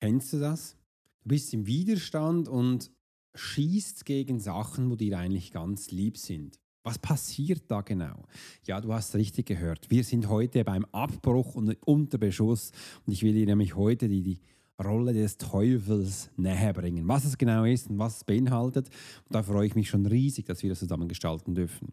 Kennst 0.00 0.32
du 0.32 0.40
das? 0.40 0.76
Du 1.22 1.28
bist 1.28 1.52
im 1.52 1.66
Widerstand 1.66 2.48
und 2.48 2.90
schießt 3.34 4.06
gegen 4.06 4.40
Sachen, 4.40 4.90
wo 4.90 4.96
dir 4.96 5.18
eigentlich 5.18 5.52
ganz 5.52 5.90
lieb 5.90 6.16
sind. 6.16 6.58
Was 6.82 6.98
passiert 6.98 7.64
da 7.68 7.82
genau? 7.82 8.24
Ja, 8.66 8.80
du 8.80 8.94
hast 8.94 9.14
richtig 9.14 9.44
gehört. 9.44 9.90
Wir 9.90 10.02
sind 10.02 10.30
heute 10.30 10.64
beim 10.64 10.86
Abbruch 10.86 11.54
und 11.54 11.76
unter 11.84 12.16
Beschuss 12.16 12.72
und 13.04 13.12
ich 13.12 13.22
will 13.22 13.34
dir 13.34 13.44
nämlich 13.44 13.76
heute 13.76 14.08
die, 14.08 14.22
die 14.22 14.40
Rolle 14.82 15.12
des 15.12 15.36
Teufels 15.36 16.30
näher 16.38 16.72
bringen. 16.72 17.06
Was 17.06 17.26
es 17.26 17.36
genau 17.36 17.64
ist 17.64 17.90
und 17.90 17.98
was 17.98 18.16
es 18.16 18.24
beinhaltet. 18.24 18.88
Und 19.26 19.34
da 19.34 19.42
freue 19.42 19.66
ich 19.66 19.74
mich 19.74 19.90
schon 19.90 20.06
riesig, 20.06 20.46
dass 20.46 20.62
wir 20.62 20.70
das 20.70 20.78
zusammen 20.78 21.08
gestalten 21.08 21.54
dürfen. 21.54 21.92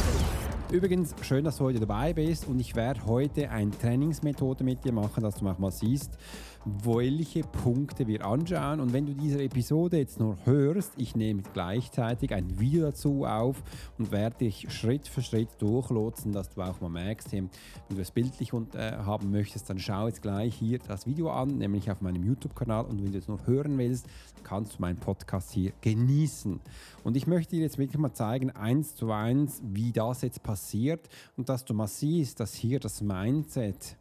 Übrigens, 0.71 1.13
schön, 1.21 1.43
dass 1.43 1.57
du 1.57 1.65
heute 1.65 1.81
dabei 1.81 2.13
bist 2.13 2.47
und 2.47 2.57
ich 2.57 2.77
werde 2.77 3.05
heute 3.05 3.49
eine 3.49 3.71
Trainingsmethode 3.71 4.63
mit 4.63 4.85
dir 4.85 4.93
machen, 4.93 5.21
dass 5.21 5.35
du 5.35 5.49
auch 5.49 5.59
mal 5.59 5.69
siehst, 5.69 6.17
welche 6.65 7.41
Punkte 7.41 8.07
wir 8.07 8.25
anschauen. 8.25 8.79
Und 8.79 8.93
wenn 8.93 9.05
du 9.05 9.13
diese 9.13 9.41
Episode 9.41 9.97
jetzt 9.97 10.19
nur 10.19 10.37
hörst, 10.45 10.93
ich 10.97 11.15
nehme 11.15 11.43
gleichzeitig 11.53 12.33
ein 12.33 12.59
Video 12.59 12.83
dazu 12.83 13.25
auf 13.25 13.63
und 13.97 14.11
werde 14.11 14.37
dich 14.37 14.67
Schritt 14.71 15.07
für 15.07 15.21
Schritt 15.21 15.49
durchlotsen, 15.59 16.31
dass 16.31 16.49
du 16.49 16.61
auch 16.61 16.79
mal 16.81 16.89
merkst, 16.89 17.31
wenn 17.31 17.49
du 17.89 17.99
es 17.99 18.11
bildlich 18.11 18.51
äh, 18.53 18.91
haben 18.97 19.31
möchtest, 19.31 19.69
dann 19.69 19.79
schau 19.79 20.07
jetzt 20.07 20.21
gleich 20.21 20.55
hier 20.55 20.79
das 20.79 21.05
Video 21.05 21.31
an, 21.31 21.57
nämlich 21.57 21.89
auf 21.89 22.01
meinem 22.01 22.23
YouTube-Kanal. 22.23 22.85
Und 22.85 23.03
wenn 23.03 23.11
du 23.11 23.17
es 23.17 23.27
nur 23.27 23.45
hören 23.47 23.77
willst, 23.77 24.07
kannst 24.43 24.77
du 24.77 24.81
meinen 24.81 24.97
Podcast 24.97 25.51
hier 25.51 25.71
genießen. 25.81 26.59
Und 27.03 27.17
ich 27.17 27.27
möchte 27.27 27.55
dir 27.55 27.63
jetzt 27.63 27.77
wirklich 27.77 27.97
mal 27.97 28.13
zeigen, 28.13 28.51
eins 28.51 28.95
zu 28.95 29.11
eins, 29.11 29.61
wie 29.63 29.91
das 29.91 30.21
jetzt 30.21 30.43
passiert 30.43 31.09
und 31.37 31.49
dass 31.49 31.65
du 31.65 31.73
mal 31.73 31.87
siehst, 31.87 32.39
dass 32.39 32.53
hier 32.53 32.79
das 32.79 33.01
Mindset 33.01 33.97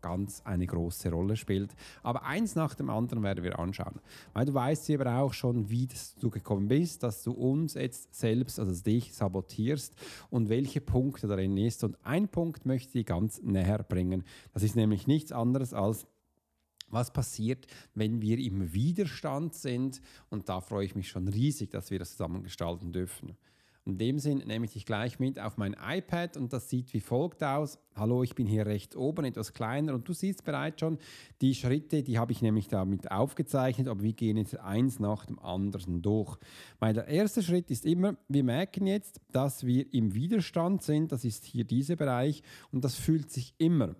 ganz 0.00 0.42
eine 0.44 0.66
große 0.66 1.10
Rolle 1.10 1.36
spielt. 1.36 1.74
Aber 2.02 2.24
eins 2.24 2.54
nach 2.54 2.74
dem 2.74 2.90
anderen 2.90 3.22
werden 3.22 3.44
wir 3.44 3.58
anschauen. 3.58 4.00
Weil 4.32 4.46
du 4.46 4.54
weißt 4.54 4.90
aber 4.90 5.18
auch 5.18 5.32
schon, 5.32 5.70
wie 5.70 5.88
du 6.20 6.30
gekommen 6.30 6.68
bist, 6.68 7.02
dass 7.02 7.22
du 7.22 7.32
uns 7.32 7.74
jetzt 7.74 8.14
selbst, 8.14 8.58
also 8.58 8.82
dich 8.82 9.14
sabotierst 9.14 9.94
und 10.30 10.48
welche 10.48 10.80
Punkte 10.80 11.26
darin 11.26 11.56
ist. 11.56 11.84
Und 11.84 11.96
ein 12.04 12.28
Punkt 12.28 12.66
möchte 12.66 12.98
ich 12.98 13.06
ganz 13.06 13.42
näher 13.42 13.82
bringen. 13.82 14.24
Das 14.52 14.62
ist 14.62 14.76
nämlich 14.76 15.06
nichts 15.06 15.32
anderes 15.32 15.74
als 15.74 16.06
was 16.90 17.12
passiert, 17.12 17.66
wenn 17.94 18.20
wir 18.20 18.38
im 18.38 18.72
Widerstand 18.72 19.54
sind. 19.54 20.00
Und 20.28 20.48
da 20.48 20.60
freue 20.60 20.84
ich 20.84 20.94
mich 20.94 21.08
schon 21.08 21.28
riesig, 21.28 21.70
dass 21.70 21.90
wir 21.90 21.98
das 21.98 22.12
zusammen 22.12 22.42
gestalten 22.42 22.92
dürfen. 22.92 23.36
In 23.86 23.96
dem 23.96 24.18
Sinn 24.18 24.42
nehme 24.46 24.66
ich 24.66 24.74
dich 24.74 24.84
gleich 24.84 25.18
mit 25.18 25.40
auf 25.40 25.56
mein 25.56 25.74
iPad 25.74 26.36
und 26.36 26.52
das 26.52 26.68
sieht 26.68 26.92
wie 26.92 27.00
folgt 27.00 27.42
aus. 27.42 27.78
Hallo, 27.94 28.22
ich 28.22 28.34
bin 28.34 28.46
hier 28.46 28.66
rechts 28.66 28.94
oben, 28.94 29.24
etwas 29.24 29.54
kleiner 29.54 29.94
und 29.94 30.06
du 30.06 30.12
siehst 30.12 30.44
bereits 30.44 30.80
schon 30.80 30.98
die 31.40 31.54
Schritte, 31.54 32.02
die 32.02 32.18
habe 32.18 32.32
ich 32.32 32.42
nämlich 32.42 32.68
damit 32.68 33.10
aufgezeichnet, 33.10 33.88
aber 33.88 34.02
wir 34.02 34.12
gehen 34.12 34.36
jetzt 34.36 34.58
eins 34.58 35.00
nach 35.00 35.24
dem 35.24 35.38
anderen 35.38 36.02
durch. 36.02 36.36
Weil 36.78 36.92
der 36.92 37.08
erste 37.08 37.42
Schritt 37.42 37.70
ist 37.70 37.86
immer, 37.86 38.16
wir 38.28 38.44
merken 38.44 38.86
jetzt, 38.86 39.18
dass 39.32 39.64
wir 39.64 39.92
im 39.94 40.14
Widerstand 40.14 40.82
sind, 40.82 41.10
das 41.10 41.24
ist 41.24 41.44
hier 41.46 41.64
dieser 41.64 41.96
Bereich 41.96 42.42
und 42.72 42.84
das 42.84 42.96
fühlt 42.96 43.30
sich 43.30 43.54
immer, 43.56 43.96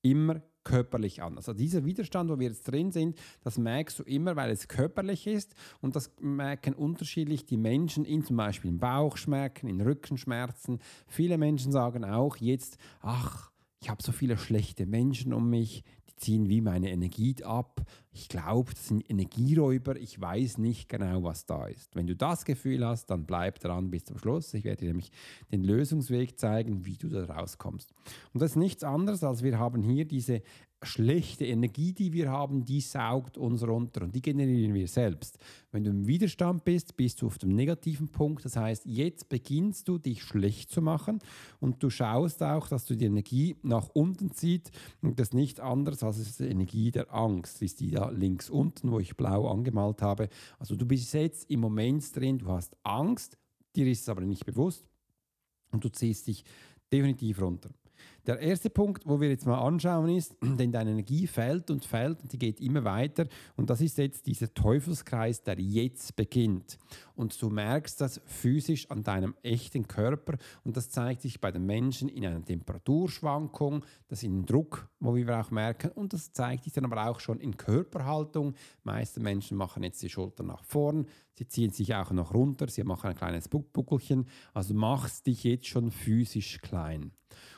immer 0.00 0.42
körperlich 0.68 1.22
an. 1.22 1.36
Also 1.36 1.54
dieser 1.54 1.86
Widerstand, 1.86 2.28
wo 2.30 2.38
wir 2.38 2.48
jetzt 2.48 2.64
drin 2.64 2.92
sind, 2.92 3.18
das 3.42 3.56
merkst 3.56 3.98
du 3.98 4.02
immer, 4.02 4.36
weil 4.36 4.50
es 4.50 4.68
körperlich 4.68 5.26
ist 5.26 5.54
und 5.80 5.96
das 5.96 6.12
merken 6.20 6.74
unterschiedlich 6.74 7.46
die 7.46 7.56
Menschen 7.56 8.04
in 8.04 8.22
zum 8.22 8.36
Beispiel 8.36 8.70
in 8.70 8.78
Bauchschmerzen, 8.78 9.66
in 9.66 9.80
Rückenschmerzen. 9.80 10.80
Viele 11.06 11.38
Menschen 11.38 11.72
sagen 11.72 12.04
auch 12.04 12.36
jetzt, 12.36 12.76
ach, 13.00 13.50
ich 13.80 13.90
habe 13.90 14.02
so 14.02 14.12
viele 14.12 14.36
schlechte 14.36 14.86
Menschen 14.86 15.32
um 15.32 15.48
mich, 15.50 15.84
ziehen 16.18 16.48
wie 16.48 16.60
meine 16.60 16.90
Energie 16.90 17.36
ab. 17.44 17.82
Ich 18.12 18.28
glaube, 18.28 18.72
das 18.74 18.88
sind 18.88 19.08
Energieräuber. 19.08 19.96
Ich 19.96 20.20
weiß 20.20 20.58
nicht 20.58 20.88
genau, 20.88 21.22
was 21.22 21.46
da 21.46 21.66
ist. 21.66 21.94
Wenn 21.94 22.06
du 22.06 22.16
das 22.16 22.44
Gefühl 22.44 22.84
hast, 22.84 23.06
dann 23.06 23.24
bleib 23.24 23.60
dran 23.60 23.90
bis 23.90 24.04
zum 24.04 24.18
Schluss. 24.18 24.52
Ich 24.54 24.64
werde 24.64 24.80
dir 24.80 24.88
nämlich 24.88 25.10
den 25.52 25.62
Lösungsweg 25.62 26.38
zeigen, 26.38 26.84
wie 26.84 26.96
du 26.96 27.08
da 27.08 27.24
rauskommst. 27.24 27.92
Und 28.32 28.42
das 28.42 28.52
ist 28.52 28.56
nichts 28.56 28.84
anderes, 28.84 29.22
als 29.22 29.42
wir 29.42 29.58
haben 29.58 29.82
hier 29.82 30.04
diese 30.04 30.42
schlechte 30.82 31.44
Energie, 31.44 31.92
die 31.92 32.12
wir 32.12 32.30
haben, 32.30 32.64
die 32.64 32.80
saugt 32.80 33.36
uns 33.36 33.66
runter 33.66 34.02
und 34.02 34.14
die 34.14 34.22
generieren 34.22 34.74
wir 34.74 34.86
selbst. 34.86 35.38
Wenn 35.72 35.84
du 35.84 35.90
im 35.90 36.06
Widerstand 36.06 36.64
bist, 36.64 36.96
bist 36.96 37.20
du 37.20 37.26
auf 37.26 37.38
dem 37.38 37.54
negativen 37.54 38.08
Punkt. 38.08 38.44
Das 38.44 38.56
heißt, 38.56 38.86
jetzt 38.86 39.28
beginnst 39.28 39.88
du 39.88 39.98
dich 39.98 40.22
schlecht 40.22 40.70
zu 40.70 40.80
machen 40.80 41.18
und 41.58 41.82
du 41.82 41.90
schaust 41.90 42.42
auch, 42.42 42.68
dass 42.68 42.84
du 42.84 42.96
die 42.96 43.06
Energie 43.06 43.56
nach 43.62 43.88
unten 43.92 44.30
zieht 44.30 44.70
und 45.02 45.18
das 45.18 45.32
nicht 45.32 45.60
anders 45.60 46.02
als 46.02 46.36
die 46.36 46.44
Energie 46.44 46.90
der 46.90 47.12
Angst. 47.12 47.56
Das 47.56 47.62
ist 47.62 47.80
die 47.80 47.90
da 47.90 48.10
links 48.10 48.48
unten, 48.48 48.92
wo 48.92 49.00
ich 49.00 49.16
blau 49.16 49.48
angemalt 49.48 50.00
habe. 50.00 50.28
Also 50.58 50.76
du 50.76 50.86
bist 50.86 51.12
jetzt 51.12 51.50
im 51.50 51.60
Moment 51.60 52.14
drin, 52.14 52.38
du 52.38 52.48
hast 52.48 52.76
Angst, 52.84 53.36
dir 53.74 53.86
ist 53.86 54.02
es 54.02 54.08
aber 54.08 54.20
nicht 54.20 54.46
bewusst 54.46 54.86
und 55.72 55.84
du 55.84 55.88
ziehst 55.88 56.28
dich 56.28 56.44
definitiv 56.92 57.40
runter. 57.40 57.70
Der 58.28 58.40
erste 58.40 58.68
Punkt, 58.68 59.06
wo 59.06 59.22
wir 59.22 59.30
jetzt 59.30 59.46
mal 59.46 59.58
anschauen, 59.58 60.10
ist, 60.10 60.36
denn 60.42 60.70
deine 60.70 60.90
Energie 60.90 61.26
fällt 61.26 61.70
und 61.70 61.86
fällt 61.86 62.20
und 62.20 62.30
die 62.30 62.38
geht 62.38 62.60
immer 62.60 62.84
weiter. 62.84 63.26
Und 63.56 63.70
das 63.70 63.80
ist 63.80 63.96
jetzt 63.96 64.26
dieser 64.26 64.52
Teufelskreis, 64.52 65.42
der 65.44 65.58
jetzt 65.58 66.14
beginnt. 66.14 66.76
Und 67.16 67.40
du 67.40 67.48
merkst 67.48 68.02
das 68.02 68.20
physisch 68.26 68.90
an 68.90 69.02
deinem 69.02 69.34
echten 69.42 69.88
Körper 69.88 70.36
und 70.62 70.76
das 70.76 70.90
zeigt 70.90 71.22
sich 71.22 71.40
bei 71.40 71.50
den 71.50 71.64
Menschen 71.64 72.10
in 72.10 72.26
einer 72.26 72.44
Temperaturschwankung, 72.44 73.82
das 74.08 74.22
in 74.22 74.44
Druck, 74.44 74.90
wo 75.00 75.16
wir 75.16 75.40
auch 75.40 75.50
merken, 75.50 75.90
und 75.92 76.12
das 76.12 76.30
zeigt 76.34 76.64
sich 76.64 76.74
dann 76.74 76.84
aber 76.84 77.08
auch 77.08 77.20
schon 77.20 77.40
in 77.40 77.56
Körperhaltung. 77.56 78.54
Meiste 78.82 79.20
Menschen 79.20 79.56
machen 79.56 79.82
jetzt 79.84 80.02
die 80.02 80.10
Schultern 80.10 80.48
nach 80.48 80.64
vorn, 80.64 81.06
sie 81.32 81.48
ziehen 81.48 81.70
sich 81.70 81.94
auch 81.94 82.10
noch 82.10 82.34
runter, 82.34 82.68
sie 82.68 82.84
machen 82.84 83.08
ein 83.08 83.16
kleines 83.16 83.48
Buckelchen. 83.48 84.28
Also 84.52 84.74
machst 84.74 85.26
dich 85.26 85.44
jetzt 85.44 85.66
schon 85.66 85.90
physisch 85.90 86.60
klein. 86.60 87.12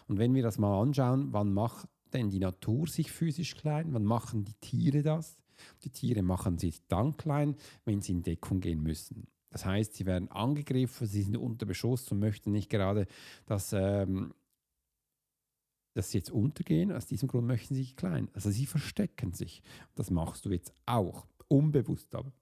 Und 0.08 0.18
wenn 0.18 0.34
wir 0.34 0.42
das 0.42 0.58
mal 0.58 0.80
anschauen, 0.80 1.32
wann 1.32 1.52
macht 1.52 1.88
denn 2.12 2.30
die 2.30 2.40
Natur 2.40 2.86
sich 2.86 3.10
physisch 3.10 3.56
klein? 3.56 3.92
Wann 3.92 4.04
machen 4.04 4.44
die 4.44 4.54
Tiere 4.54 5.02
das? 5.02 5.38
Die 5.82 5.90
Tiere 5.90 6.22
machen 6.22 6.58
sich 6.58 6.86
dann 6.88 7.16
klein, 7.16 7.56
wenn 7.84 8.00
sie 8.00 8.12
in 8.12 8.22
Deckung 8.22 8.60
gehen 8.60 8.82
müssen. 8.82 9.26
Das 9.50 9.64
heißt, 9.64 9.94
sie 9.94 10.06
werden 10.06 10.30
angegriffen, 10.30 11.06
sie 11.06 11.22
sind 11.22 11.36
unter 11.36 11.66
Beschuss 11.66 12.10
und 12.12 12.20
möchten 12.20 12.52
nicht 12.52 12.70
gerade, 12.70 13.06
dass, 13.46 13.72
ähm, 13.72 14.32
dass 15.94 16.10
sie 16.10 16.18
jetzt 16.18 16.30
untergehen. 16.30 16.92
Aus 16.92 17.06
diesem 17.06 17.28
Grund 17.28 17.46
möchten 17.46 17.74
sie 17.74 17.82
sich 17.82 17.96
klein. 17.96 18.28
Also 18.32 18.50
sie 18.50 18.66
verstecken 18.66 19.32
sich. 19.32 19.62
Das 19.96 20.10
machst 20.10 20.44
du 20.44 20.50
jetzt 20.50 20.72
auch, 20.86 21.26
unbewusst 21.48 22.14
aber. 22.14 22.32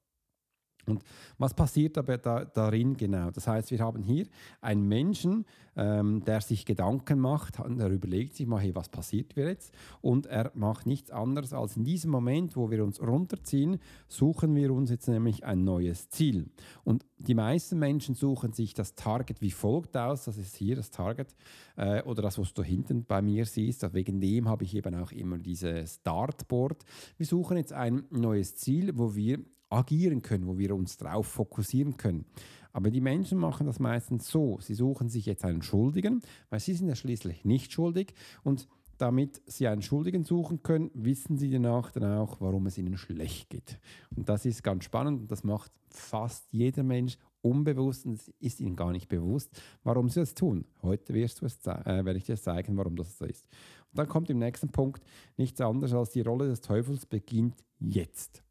Und 0.88 1.02
was 1.38 1.55
passiert 1.55 1.99
aber 1.99 2.19
da, 2.19 2.44
darin 2.44 2.96
genau? 2.96 3.31
Das 3.31 3.46
heißt, 3.46 3.70
wir 3.70 3.81
haben 3.81 4.02
hier 4.02 4.26
einen 4.61 4.87
Menschen, 4.87 5.44
ähm, 5.76 6.25
der 6.25 6.40
sich 6.40 6.67
Gedanken 6.67 7.20
macht, 7.20 7.58
der 7.58 7.90
überlegt 7.90 8.35
sich 8.35 8.46
mal, 8.46 8.61
hey, 8.61 8.75
was 8.75 8.88
passiert 8.88 9.37
mir 9.37 9.46
jetzt? 9.46 9.73
Und 10.00 10.26
er 10.26 10.50
macht 10.55 10.87
nichts 10.87 11.11
anderes 11.11 11.52
als 11.52 11.76
in 11.76 11.85
diesem 11.85 12.11
Moment, 12.11 12.56
wo 12.56 12.70
wir 12.70 12.82
uns 12.82 13.00
runterziehen, 13.00 13.79
suchen 14.08 14.55
wir 14.56 14.73
uns 14.73 14.90
jetzt 14.90 15.08
nämlich 15.08 15.44
ein 15.44 15.62
neues 15.64 16.11
Ziel. 16.11 16.50
Und 16.82 17.06
die 17.19 17.35
meisten 17.35 17.79
Menschen 17.79 18.14
suchen 18.14 18.52
sich 18.52 18.75
das 18.75 18.94
Target 18.94 19.40
wie 19.40 19.50
folgt 19.50 19.96
aus. 19.96 20.25
Das 20.25 20.37
ist 20.37 20.56
hier 20.56 20.76
das 20.76 20.90
Target 20.90 21.35
äh, 21.76 22.02
oder 22.02 22.23
das, 22.23 22.38
was 22.38 22.52
du 22.55 22.62
hinten 22.62 23.05
bei 23.05 23.23
mir 23.23 23.44
siehst. 23.44 23.93
Wegen 23.94 24.20
dem 24.20 24.49
habe 24.49 24.64
ich 24.64 24.75
eben 24.75 24.94
auch 24.96 25.12
immer 25.12 25.38
dieses 25.38 26.02
Dartboard. 26.02 26.85
Wir 27.17 27.26
suchen 27.26 27.56
jetzt 27.56 27.73
ein 27.73 28.05
neues 28.11 28.56
Ziel, 28.56 28.96
wo 28.96 29.14
wir 29.14 29.38
agieren 29.70 30.23
können, 30.23 30.47
wo 30.47 30.59
wir 30.59 30.75
uns 30.75 30.97
darauf 30.97 31.26
fokussieren 31.26 31.97
können. 31.97 32.26
Aber 32.73 32.91
die 32.91 33.00
Menschen 33.00 33.38
machen 33.38 33.67
das 33.67 33.81
meistens 33.81 34.29
so. 34.29 34.59
Sie 34.61 34.75
suchen 34.75 35.09
sich 35.09 35.26
jetzt 35.26 35.44
einen 35.44 35.62
Schuldigen, 35.62 36.20
weil 36.50 36.61
sie 36.61 36.75
sind 36.75 36.88
ja 36.88 36.94
schließlich 36.94 37.44
nicht 37.44 37.73
schuldig 37.73 38.15
und 38.44 38.69
damit 38.99 39.41
sie 39.47 39.69
einen 39.69 39.82
Schuldigen 39.82 40.25
suchen 40.25 40.62
können, 40.62 40.91
wissen 40.93 41.38
sie 41.38 41.50
danach 41.50 41.93
dann 41.93 42.19
auch, 42.19 42.41
warum 42.41 42.67
es 42.67 42.79
ihnen 42.79 42.99
schlecht 42.99 43.49
geht. 43.49 43.79
Und 44.15 44.29
das 44.29 44.44
ist 44.44 44.62
ganz 44.62 44.85
spannend 44.85 45.23
und 45.23 45.32
das 45.32 45.44
macht 45.44 45.73
fast 45.91 46.53
jeder 46.53 46.82
Mensch 46.82 47.17
unbewusst 47.41 48.05
und 48.05 48.14
es 48.14 48.29
ist 48.41 48.61
ihnen 48.61 48.76
gar 48.76 48.93
nicht 48.93 49.09
bewusst, 49.09 49.50
warum 49.85 50.09
sie 50.09 50.21
das 50.21 50.35
tun. 50.35 50.67
Heute 50.82 51.14
wirst 51.14 51.41
du 51.41 51.47
es 51.47 51.64
äh, 51.67 52.05
werde 52.05 52.17
ich 52.17 52.25
dir 52.25 52.37
zeigen, 52.37 52.76
warum 52.76 52.97
das 52.97 53.17
so 53.17 53.25
ist. 53.25 53.47
Und 53.91 53.99
dann 53.99 54.09
kommt 54.09 54.29
im 54.31 54.38
nächsten 54.38 54.69
Punkt 54.69 55.05
nichts 55.37 55.61
anderes 55.61 55.94
als 55.94 56.11
die 56.11 56.21
Rolle 56.21 56.49
des 56.49 56.61
Teufels 56.61 57.06
beginnt 57.06 57.64
jetzt. 57.79 58.43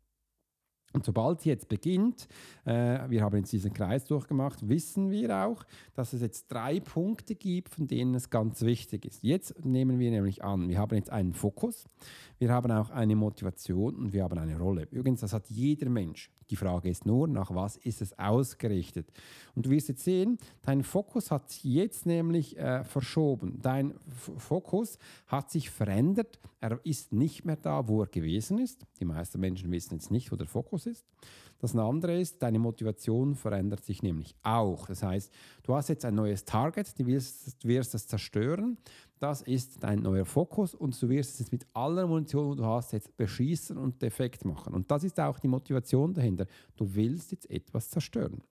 Und 0.98 1.06
sobald 1.06 1.42
sie 1.42 1.50
jetzt 1.50 1.70
beginnt, 1.70 2.28
äh, 2.66 3.08
wir 3.08 3.22
haben 3.22 3.38
jetzt 3.38 3.54
diesen 3.54 3.72
Kreis 3.72 4.06
durchgemacht, 4.06 4.68
wissen 4.68 5.12
wir 5.12 5.46
auch, 5.46 5.64
dass 5.94 6.12
es 6.14 6.22
jetzt 6.22 6.52
drei 6.52 6.80
Punkte 6.80 7.36
gibt, 7.36 7.70
von 7.70 7.88
denen 7.88 8.16
es 8.16 8.32
ganz 8.32 8.64
wichtig 8.64 9.06
ist. 9.06 9.22
Jetzt 9.22 9.64
nehmen 9.64 10.00
wir 10.00 10.10
nämlich 10.10 10.44
an, 10.44 10.68
wir 10.68 10.80
haben 10.80 10.96
jetzt 10.96 11.12
einen 11.12 11.34
Fokus, 11.34 11.86
wir 12.40 12.52
haben 12.52 12.72
auch 12.72 12.90
eine 12.90 13.16
Motivation 13.16 13.96
und 13.96 14.12
wir 14.12 14.24
haben 14.24 14.40
eine 14.40 14.58
Rolle. 14.58 14.88
Übrigens, 14.90 15.20
das 15.20 15.34
hat 15.34 15.48
jeder 15.52 15.88
Mensch. 15.88 16.32
Die 16.50 16.56
Frage 16.56 16.90
ist 16.90 17.06
nur, 17.06 17.28
nach 17.28 17.54
was 17.54 17.78
ist 17.78 18.02
es 18.02 18.18
ausgerichtet? 18.18 19.12
Und 19.56 19.66
du 19.66 19.70
wirst 19.70 19.90
jetzt 19.90 20.04
sehen, 20.04 20.38
dein 20.62 20.84
Fokus 20.84 21.32
hat 21.32 21.50
sich 21.50 21.64
jetzt 21.64 22.06
nämlich 22.06 22.58
äh, 22.58 22.84
verschoben. 22.84 23.60
Dein 23.62 23.94
Fokus 24.38 24.98
hat 25.28 25.52
sich 25.52 25.70
verändert. 25.70 26.40
Er 26.60 26.80
ist 26.84 27.12
nicht 27.12 27.46
mehr 27.46 27.58
da, 27.58 27.88
wo 27.88 28.02
er 28.02 28.08
gewesen 28.08 28.60
ist. 28.60 28.86
Die 29.00 29.06
meisten 29.06 29.40
Menschen 29.40 29.72
wissen 29.72 29.96
jetzt 29.96 30.12
nicht, 30.12 30.32
wo 30.32 30.36
der 30.36 30.48
Fokus 30.48 30.86
ist. 30.86 31.06
Das 31.60 31.76
andere 31.76 32.20
ist, 32.20 32.44
deine 32.44 32.60
Motivation 32.60 33.36
verändert 33.36 33.84
sich 33.84 34.04
nämlich 34.04 34.36
auch. 34.44 34.86
Das 34.88 35.02
heißt, 35.02 35.34
du 35.64 35.76
hast 35.76 35.90
jetzt 35.90 36.06
ein 36.06 36.14
neues 36.14 36.46
Target, 36.46 37.00
du 37.00 37.08
wirst, 37.08 37.66
wirst 37.66 37.96
es 37.96 38.08
zerstören. 38.08 38.78
Das 39.19 39.42
ist 39.42 39.84
dein 39.84 40.00
neuer 40.00 40.25
Fokus 40.25 40.75
und 40.75 41.02
du 41.02 41.10
wirst 41.10 41.42
es 41.42 41.52
mit 41.52 41.66
aller 41.74 42.06
Munition, 42.06 42.52
die 42.52 42.58
du 42.58 42.66
hast, 42.66 42.94
jetzt 42.94 43.18
beschießen 43.18 43.78
und 43.78 44.02
defekt 44.02 44.46
machen. 44.46 44.74
Und 44.75 44.92
das 44.92 45.04
ist 45.04 45.19
auch 45.19 45.40
die 45.40 45.48
Motivation 45.48 46.14
dahinter. 46.14 46.46
Du 46.75 46.94
willst 46.94 47.31
jetzt 47.31 47.50
etwas 47.50 47.90
zerstören. 47.90 48.44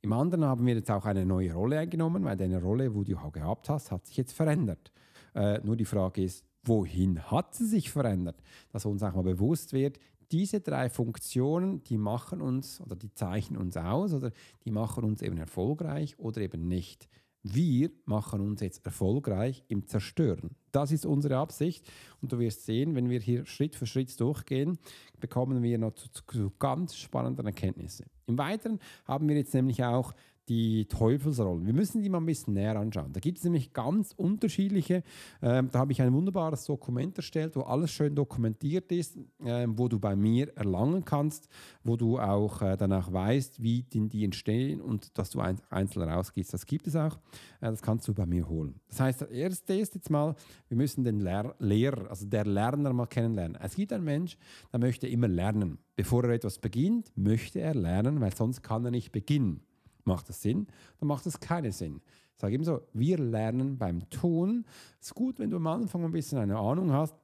Im 0.00 0.12
anderen 0.12 0.44
haben 0.44 0.66
wir 0.66 0.74
jetzt 0.74 0.90
auch 0.90 1.04
eine 1.04 1.24
neue 1.24 1.52
Rolle 1.52 1.78
eingenommen, 1.78 2.24
weil 2.24 2.36
deine 2.36 2.60
Rolle, 2.60 2.94
wo 2.94 3.04
du 3.04 3.16
gehabt 3.30 3.68
hast, 3.68 3.90
hat 3.90 4.06
sich 4.06 4.16
jetzt 4.16 4.32
verändert. 4.32 4.92
Äh, 5.34 5.60
nur 5.64 5.76
die 5.76 5.84
Frage 5.84 6.22
ist, 6.22 6.44
wohin 6.62 7.30
hat 7.30 7.54
sie 7.54 7.66
sich 7.66 7.90
verändert? 7.90 8.42
Dass 8.70 8.86
uns 8.86 9.02
auch 9.02 9.14
mal 9.14 9.22
bewusst 9.22 9.72
wird, 9.72 9.98
diese 10.30 10.60
drei 10.60 10.88
Funktionen, 10.88 11.82
die 11.84 11.98
machen 11.98 12.40
uns 12.40 12.80
oder 12.80 12.96
die 12.96 13.12
zeichnen 13.12 13.60
uns 13.60 13.76
aus 13.76 14.12
oder 14.12 14.30
die 14.64 14.70
machen 14.70 15.04
uns 15.04 15.22
eben 15.22 15.36
erfolgreich 15.36 16.18
oder 16.18 16.40
eben 16.40 16.66
nicht. 16.66 17.08
Wir 17.46 17.90
machen 18.06 18.40
uns 18.40 18.62
jetzt 18.62 18.86
erfolgreich 18.86 19.64
im 19.68 19.86
Zerstören. 19.86 20.56
Das 20.72 20.90
ist 20.90 21.04
unsere 21.04 21.36
Absicht. 21.36 21.86
Und 22.22 22.32
du 22.32 22.38
wirst 22.38 22.64
sehen, 22.64 22.94
wenn 22.94 23.10
wir 23.10 23.20
hier 23.20 23.44
Schritt 23.44 23.76
für 23.76 23.84
Schritt 23.84 24.18
durchgehen, 24.18 24.78
bekommen 25.20 25.62
wir 25.62 25.76
noch 25.76 25.92
zu, 25.92 26.08
zu 26.26 26.52
ganz 26.58 26.96
spannenden 26.96 27.44
Erkenntnissen. 27.44 28.06
Im 28.26 28.38
Weiteren 28.38 28.80
haben 29.04 29.28
wir 29.28 29.36
jetzt 29.36 29.52
nämlich 29.52 29.84
auch 29.84 30.14
die 30.48 30.86
Teufelsrollen. 30.86 31.66
Wir 31.66 31.72
müssen 31.72 32.02
die 32.02 32.08
mal 32.08 32.18
ein 32.18 32.26
bisschen 32.26 32.54
näher 32.54 32.76
anschauen. 32.76 33.12
Da 33.12 33.20
gibt 33.20 33.38
es 33.38 33.44
nämlich 33.44 33.72
ganz 33.72 34.12
unterschiedliche. 34.12 35.02
Ähm, 35.42 35.68
da 35.72 35.80
habe 35.80 35.92
ich 35.92 36.02
ein 36.02 36.12
wunderbares 36.12 36.64
Dokument 36.64 37.16
erstellt, 37.16 37.56
wo 37.56 37.62
alles 37.62 37.90
schön 37.90 38.14
dokumentiert 38.14 38.92
ist, 38.92 39.18
ähm, 39.44 39.78
wo 39.78 39.88
du 39.88 39.98
bei 39.98 40.16
mir 40.16 40.54
erlangen 40.56 41.04
kannst, 41.04 41.48
wo 41.82 41.96
du 41.96 42.18
auch 42.18 42.62
äh, 42.62 42.76
danach 42.76 43.12
weißt, 43.12 43.62
wie 43.62 43.82
die, 43.82 44.08
die 44.08 44.24
entstehen 44.24 44.80
und 44.80 45.16
dass 45.18 45.30
du 45.30 45.40
ein, 45.40 45.60
einzeln 45.70 46.08
rausgehst. 46.08 46.52
Das 46.52 46.66
gibt 46.66 46.86
es 46.86 46.96
auch. 46.96 47.16
Äh, 47.60 47.70
das 47.70 47.82
kannst 47.82 48.06
du 48.08 48.14
bei 48.14 48.26
mir 48.26 48.48
holen. 48.48 48.80
Das 48.88 49.00
heißt, 49.00 49.22
der 49.22 49.30
erste 49.30 49.74
ist 49.74 49.94
jetzt 49.94 50.10
mal, 50.10 50.34
wir 50.68 50.76
müssen 50.76 51.04
den 51.04 51.20
Lehr 51.20 51.54
Lehrer, 51.58 52.10
also 52.10 52.26
der 52.26 52.44
Lerner 52.44 52.92
mal 52.92 53.06
kennenlernen. 53.06 53.56
Es 53.60 53.74
gibt 53.74 53.92
einen 53.92 54.04
Mensch, 54.04 54.36
der 54.72 54.80
möchte 54.80 55.06
immer 55.06 55.28
lernen. 55.28 55.78
Bevor 55.96 56.24
er 56.24 56.30
etwas 56.30 56.58
beginnt, 56.58 57.12
möchte 57.16 57.60
er 57.60 57.74
lernen, 57.74 58.20
weil 58.20 58.34
sonst 58.34 58.62
kann 58.62 58.84
er 58.84 58.90
nicht 58.90 59.12
beginnen. 59.12 59.62
Macht 60.04 60.28
das 60.28 60.42
Sinn? 60.42 60.66
Dann 61.00 61.08
macht 61.08 61.26
es 61.26 61.40
keinen 61.40 61.72
Sinn. 61.72 62.00
Ich 62.34 62.40
sage 62.40 62.54
eben 62.54 62.64
so, 62.64 62.82
wir 62.92 63.18
lernen 63.18 63.78
beim 63.78 64.08
Tun. 64.10 64.64
Es 65.00 65.08
ist 65.08 65.14
gut, 65.14 65.38
wenn 65.38 65.50
du 65.50 65.56
am 65.56 65.66
Anfang 65.66 66.04
ein 66.04 66.12
bisschen 66.12 66.38
eine 66.38 66.58
Ahnung 66.58 66.92
hast, 66.92 67.14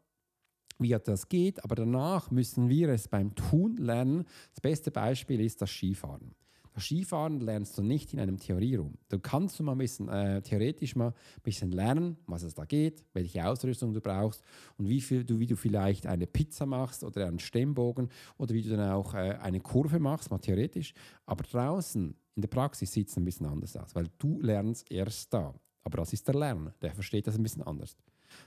wie 0.78 0.96
das 1.04 1.28
geht, 1.28 1.62
aber 1.62 1.74
danach 1.74 2.30
müssen 2.30 2.68
wir 2.68 2.88
es 2.88 3.08
beim 3.08 3.34
Tun 3.34 3.76
lernen. 3.76 4.24
Das 4.54 4.60
beste 4.62 4.90
Beispiel 4.90 5.40
ist 5.40 5.60
das 5.60 5.70
Skifahren. 5.70 6.34
Skifahren 6.80 7.40
lernst 7.40 7.76
du 7.78 7.82
nicht 7.82 8.12
in 8.12 8.20
einem 8.20 8.38
Theorieraum. 8.38 8.98
Du 9.08 9.18
kannst 9.18 9.60
mal 9.60 9.72
ein 9.72 9.78
bisschen 9.78 10.08
äh, 10.08 10.42
theoretisch 10.42 10.96
mal 10.96 11.08
ein 11.08 11.42
bisschen 11.42 11.72
lernen, 11.72 12.16
was 12.26 12.42
es 12.42 12.54
da 12.54 12.64
geht, 12.64 13.04
welche 13.12 13.46
Ausrüstung 13.46 13.92
du 13.92 14.00
brauchst 14.00 14.42
und 14.78 14.88
wie, 14.88 15.00
viel 15.00 15.24
du, 15.24 15.38
wie 15.38 15.46
du 15.46 15.56
vielleicht 15.56 16.06
eine 16.06 16.26
Pizza 16.26 16.66
machst 16.66 17.04
oder 17.04 17.26
einen 17.26 17.38
Stemmbogen 17.38 18.08
oder 18.38 18.54
wie 18.54 18.62
du 18.62 18.70
dann 18.70 18.90
auch 18.90 19.14
äh, 19.14 19.38
eine 19.40 19.60
Kurve 19.60 19.98
machst, 19.98 20.30
mal 20.30 20.38
theoretisch. 20.38 20.94
Aber 21.26 21.44
draußen 21.44 22.14
in 22.34 22.42
der 22.42 22.48
Praxis 22.48 22.92
sieht 22.92 23.08
es 23.08 23.16
ein 23.16 23.24
bisschen 23.24 23.46
anders 23.46 23.76
aus, 23.76 23.94
weil 23.94 24.08
du 24.18 24.40
lernst 24.40 24.90
erst 24.90 25.32
da. 25.32 25.54
Aber 25.82 25.98
das 25.98 26.12
ist 26.12 26.26
der 26.26 26.34
Lerner, 26.34 26.74
der 26.80 26.94
versteht 26.94 27.26
das 27.26 27.36
ein 27.36 27.42
bisschen 27.42 27.62
anders. 27.62 27.96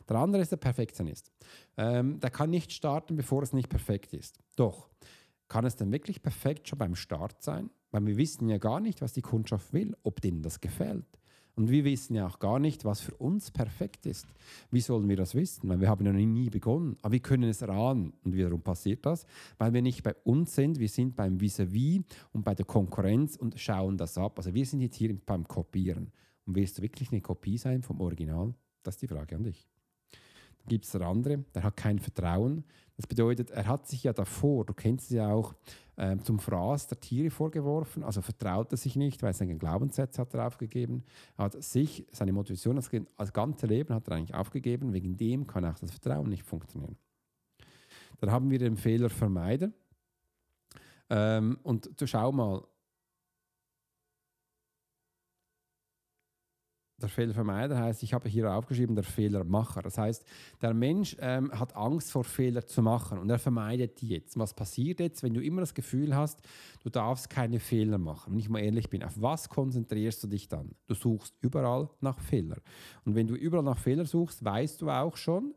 Der 0.08 0.18
andere 0.18 0.42
ist 0.42 0.52
der 0.52 0.58
Perfektionist. 0.58 1.32
Ähm, 1.78 2.20
der 2.20 2.30
kann 2.30 2.50
nicht 2.50 2.72
starten, 2.72 3.16
bevor 3.16 3.44
es 3.44 3.54
nicht 3.54 3.70
perfekt 3.70 4.14
ist. 4.14 4.40
Doch, 4.56 4.90
kann 5.48 5.66
es 5.66 5.76
denn 5.76 5.92
wirklich 5.92 6.22
perfekt 6.22 6.68
schon 6.68 6.80
beim 6.80 6.96
Start 6.96 7.42
sein? 7.44 7.70
Weil 7.94 8.08
wir 8.08 8.18
wissen 8.18 8.50
ja 8.50 8.58
gar 8.58 8.80
nicht, 8.80 9.02
was 9.02 9.14
die 9.14 9.22
Kundschaft 9.22 9.72
will, 9.72 9.96
ob 10.02 10.20
denen 10.20 10.42
das 10.42 10.60
gefällt. 10.60 11.06
Und 11.56 11.70
wir 11.70 11.84
wissen 11.84 12.16
ja 12.16 12.26
auch 12.26 12.40
gar 12.40 12.58
nicht, 12.58 12.84
was 12.86 13.02
für 13.02 13.14
uns 13.14 13.52
perfekt 13.52 14.08
ist. 14.08 14.26
Wie 14.72 14.82
sollen 14.82 15.08
wir 15.08 15.16
das 15.16 15.36
wissen? 15.36 15.70
Weil 15.70 15.80
wir 15.80 15.90
haben 15.90 16.04
ja 16.04 16.12
nie 16.12 16.50
begonnen. 16.50 16.98
Aber 17.04 17.12
wir 17.12 17.20
können 17.20 17.48
es 17.48 17.62
erahnen. 17.62 18.14
Und 18.24 18.34
wiederum 18.34 18.64
passiert 18.64 19.06
das, 19.06 19.28
weil 19.60 19.74
wir 19.74 19.84
nicht 19.84 20.02
bei 20.02 20.16
uns 20.24 20.56
sind. 20.56 20.80
Wir 20.80 20.90
sind 20.90 21.16
beim 21.16 21.38
Vis-à-vis 21.38 22.00
-vis 22.00 22.04
und 22.32 22.44
bei 22.44 22.56
der 22.56 22.66
Konkurrenz 22.66 23.36
und 23.36 23.60
schauen 23.60 23.96
das 23.96 24.18
ab. 24.18 24.40
Also 24.40 24.56
wir 24.56 24.66
sind 24.66 24.82
jetzt 24.82 24.96
hier 24.96 25.16
beim 25.16 25.48
Kopieren. 25.48 26.12
Und 26.48 26.56
willst 26.56 26.80
du 26.80 26.82
wirklich 26.82 27.12
eine 27.12 27.22
Kopie 27.22 27.60
sein 27.60 27.84
vom 27.84 28.02
Original? 28.02 28.56
Das 28.82 28.96
ist 28.96 29.04
die 29.04 29.08
Frage 29.08 29.36
an 29.36 29.44
dich. 29.44 29.73
Gibt 30.68 30.86
es 30.86 30.92
der 30.92 31.02
andere, 31.02 31.40
der 31.54 31.64
hat 31.64 31.76
kein 31.76 32.00
Vertrauen. 32.00 32.64
Das 32.96 33.08
bedeutet, 33.08 33.52
er 33.52 33.68
hat 33.68 33.88
sich 33.88 34.04
ja 34.04 34.14
davor, 34.14 34.66
du 34.66 34.74
kennst 34.74 35.06
es 35.06 35.18
ja 35.18 35.32
auch, 35.32 35.56
äh, 35.96 36.18
zum 36.18 36.40
Fraß 36.40 36.88
der 36.88 37.00
Tiere 37.00 37.30
vorgeworfen, 37.30 38.04
also 38.04 38.22
vertraut 38.22 38.72
er 38.72 38.78
sich 38.78 38.96
nicht, 38.96 39.22
weil 39.22 39.34
seinen 39.34 39.60
Glaubenssatz 39.60 40.18
hat 40.18 40.34
er 40.34 40.48
aufgegeben. 40.48 41.04
Hat 41.38 41.62
sich, 41.62 42.08
seine 42.12 42.34
Motivation, 42.34 42.76
das, 42.76 42.90
das 43.18 43.34
ganze 43.34 43.68
Leben 43.68 43.94
hat 43.94 44.08
er 44.08 44.16
eigentlich 44.16 44.36
aufgegeben, 44.36 44.94
wegen 44.94 45.18
dem 45.18 45.46
kann 45.46 45.66
auch 45.66 45.78
das 45.78 45.92
Vertrauen 45.92 46.30
nicht 46.30 46.44
funktionieren. 46.44 46.98
Dann 48.20 48.32
haben 48.32 48.50
wir 48.50 48.60
den 48.60 48.78
Fehler 48.78 49.10
vermeiden. 49.10 49.74
Ähm, 51.10 51.60
und 51.64 51.90
schau 52.06 52.32
mal, 52.32 52.64
Der 57.02 57.10
Fehlervermeider 57.10 57.78
heißt, 57.78 58.04
ich 58.04 58.14
habe 58.14 58.30
hier 58.30 58.54
aufgeschrieben, 58.54 58.96
der 58.96 59.04
Fehlermacher. 59.04 59.82
Das 59.82 59.98
heißt, 59.98 60.24
der 60.62 60.74
Mensch 60.74 61.18
ähm, 61.20 61.52
hat 61.52 61.76
Angst 61.76 62.12
vor 62.12 62.24
Fehler 62.24 62.66
zu 62.66 62.82
machen 62.82 63.18
und 63.18 63.30
er 63.30 63.40
vermeidet 63.40 64.00
die 64.00 64.10
jetzt. 64.10 64.38
Was 64.38 64.54
passiert 64.54 65.00
jetzt, 65.00 65.24
wenn 65.24 65.34
du 65.34 65.42
immer 65.42 65.62
das 65.62 65.74
Gefühl 65.74 66.16
hast, 66.16 66.40
du 66.84 66.90
darfst 66.90 67.30
keine 67.30 67.60
Fehler 67.60 67.98
machen? 67.98 68.34
Wenn 68.34 68.40
ich 68.40 68.48
mal 68.48 68.60
ehrlich 68.60 68.90
bin, 68.90 69.04
auf 69.04 69.20
was 69.20 69.50
konzentrierst 69.50 70.24
du 70.24 70.28
dich 70.28 70.48
dann? 70.48 70.76
Du 70.88 70.94
suchst 70.94 71.36
überall 71.42 71.90
nach 72.00 72.20
Fehler. 72.20 72.58
Und 73.06 73.16
wenn 73.16 73.28
du 73.28 73.36
überall 73.36 73.64
nach 73.64 73.80
Fehler 73.80 74.06
suchst, 74.06 74.46
weißt 74.46 74.82
du 74.82 74.90
auch 74.90 75.18
schon, 75.18 75.54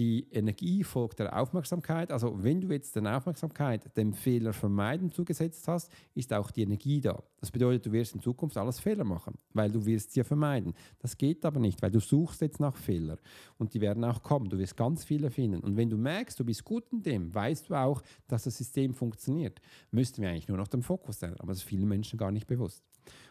die 0.00 0.26
Energie 0.30 0.82
folgt 0.82 1.18
der 1.18 1.38
Aufmerksamkeit. 1.38 2.10
Also 2.10 2.42
wenn 2.42 2.62
du 2.62 2.68
jetzt 2.68 2.96
deine 2.96 3.14
Aufmerksamkeit 3.14 3.94
dem 3.98 4.14
Fehler 4.14 4.54
vermeiden 4.54 5.12
zugesetzt 5.12 5.68
hast, 5.68 5.92
ist 6.14 6.32
auch 6.32 6.50
die 6.50 6.62
Energie 6.62 7.02
da. 7.02 7.22
Das 7.38 7.50
bedeutet, 7.50 7.84
du 7.84 7.92
wirst 7.92 8.14
in 8.14 8.22
Zukunft 8.22 8.56
alles 8.56 8.80
Fehler 8.80 9.04
machen, 9.04 9.34
weil 9.52 9.70
du 9.70 9.84
wirst 9.84 10.12
sie 10.12 10.24
vermeiden. 10.24 10.72
Das 11.00 11.18
geht 11.18 11.44
aber 11.44 11.60
nicht, 11.60 11.82
weil 11.82 11.90
du 11.90 12.00
suchst 12.00 12.40
jetzt 12.40 12.60
nach 12.60 12.78
Fehlern 12.78 13.18
und 13.58 13.74
die 13.74 13.82
werden 13.82 14.02
auch 14.04 14.22
kommen. 14.22 14.48
Du 14.48 14.56
wirst 14.56 14.74
ganz 14.74 15.04
viele 15.04 15.30
finden. 15.30 15.60
Und 15.60 15.76
wenn 15.76 15.90
du 15.90 15.98
merkst, 15.98 16.40
du 16.40 16.46
bist 16.46 16.64
gut 16.64 16.84
in 16.92 17.02
dem, 17.02 17.34
weißt 17.34 17.68
du 17.68 17.74
auch, 17.74 18.00
dass 18.26 18.44
das 18.44 18.56
System 18.56 18.94
funktioniert. 18.94 19.60
Müssten 19.90 20.22
wir 20.22 20.30
eigentlich 20.30 20.48
nur 20.48 20.56
noch 20.56 20.68
den 20.68 20.80
Fokus 20.80 21.18
sein, 21.18 21.34
aber 21.40 21.48
das 21.48 21.58
ist 21.58 21.64
vielen 21.64 21.88
Menschen 21.88 22.18
gar 22.18 22.32
nicht 22.32 22.46
bewusst. 22.46 22.82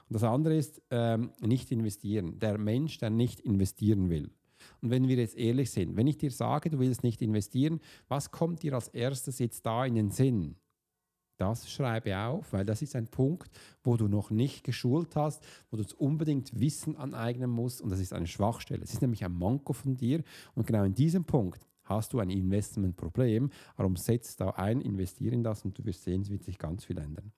Und 0.07 0.13
das 0.13 0.23
andere 0.23 0.55
ist 0.55 0.83
ähm, 0.91 1.31
nicht 1.41 1.71
investieren. 1.71 2.37
Der 2.37 2.59
Mensch, 2.59 2.99
der 2.99 3.09
nicht 3.09 3.39
investieren 3.39 4.11
will, 4.11 4.29
und 4.81 4.89
wenn 4.89 5.07
wir 5.07 5.17
jetzt 5.17 5.37
ehrlich 5.37 5.71
sind, 5.71 5.97
wenn 5.97 6.07
ich 6.07 6.17
dir 6.17 6.31
sage, 6.31 6.69
du 6.69 6.79
willst 6.79 7.03
nicht 7.03 7.21
investieren, 7.21 7.79
was 8.07 8.31
kommt 8.31 8.63
dir 8.63 8.73
als 8.73 8.87
erstes 8.89 9.39
jetzt 9.39 9.65
da 9.65 9.85
in 9.85 9.95
den 9.95 10.11
Sinn? 10.11 10.55
Das 11.37 11.71
schreibe 11.71 12.17
auf, 12.17 12.51
weil 12.51 12.65
das 12.65 12.81
ist 12.81 12.97
ein 12.97 13.07
Punkt, 13.07 13.49
wo 13.81 13.95
du 13.95 14.09
noch 14.09 14.29
nicht 14.29 14.65
geschult 14.65 15.15
hast, 15.15 15.41
wo 15.71 15.77
du 15.77 15.85
unbedingt 15.97 16.59
Wissen 16.59 16.97
aneignen 16.97 17.49
musst 17.49 17.81
und 17.81 17.89
das 17.89 18.01
ist 18.01 18.11
eine 18.11 18.27
Schwachstelle. 18.27 18.83
Es 18.83 18.91
ist 18.91 19.01
nämlich 19.01 19.23
ein 19.23 19.31
Manko 19.31 19.71
von 19.71 19.95
dir 19.95 20.21
und 20.53 20.67
genau 20.67 20.83
in 20.83 20.93
diesem 20.93 21.23
Punkt 21.23 21.65
hast 21.85 22.11
du 22.11 22.19
ein 22.19 22.29
Investmentproblem. 22.29 23.51
Warum 23.77 23.95
setzt 23.95 24.41
da 24.41 24.49
ein, 24.51 24.81
investiere 24.81 25.33
in 25.33 25.43
das 25.43 25.63
und 25.63 25.77
du 25.77 25.85
wirst 25.85 26.03
sehen, 26.03 26.21
es 26.21 26.29
wird 26.29 26.43
sich 26.43 26.57
ganz 26.57 26.83
viel 26.83 26.97
ändern. 26.97 27.31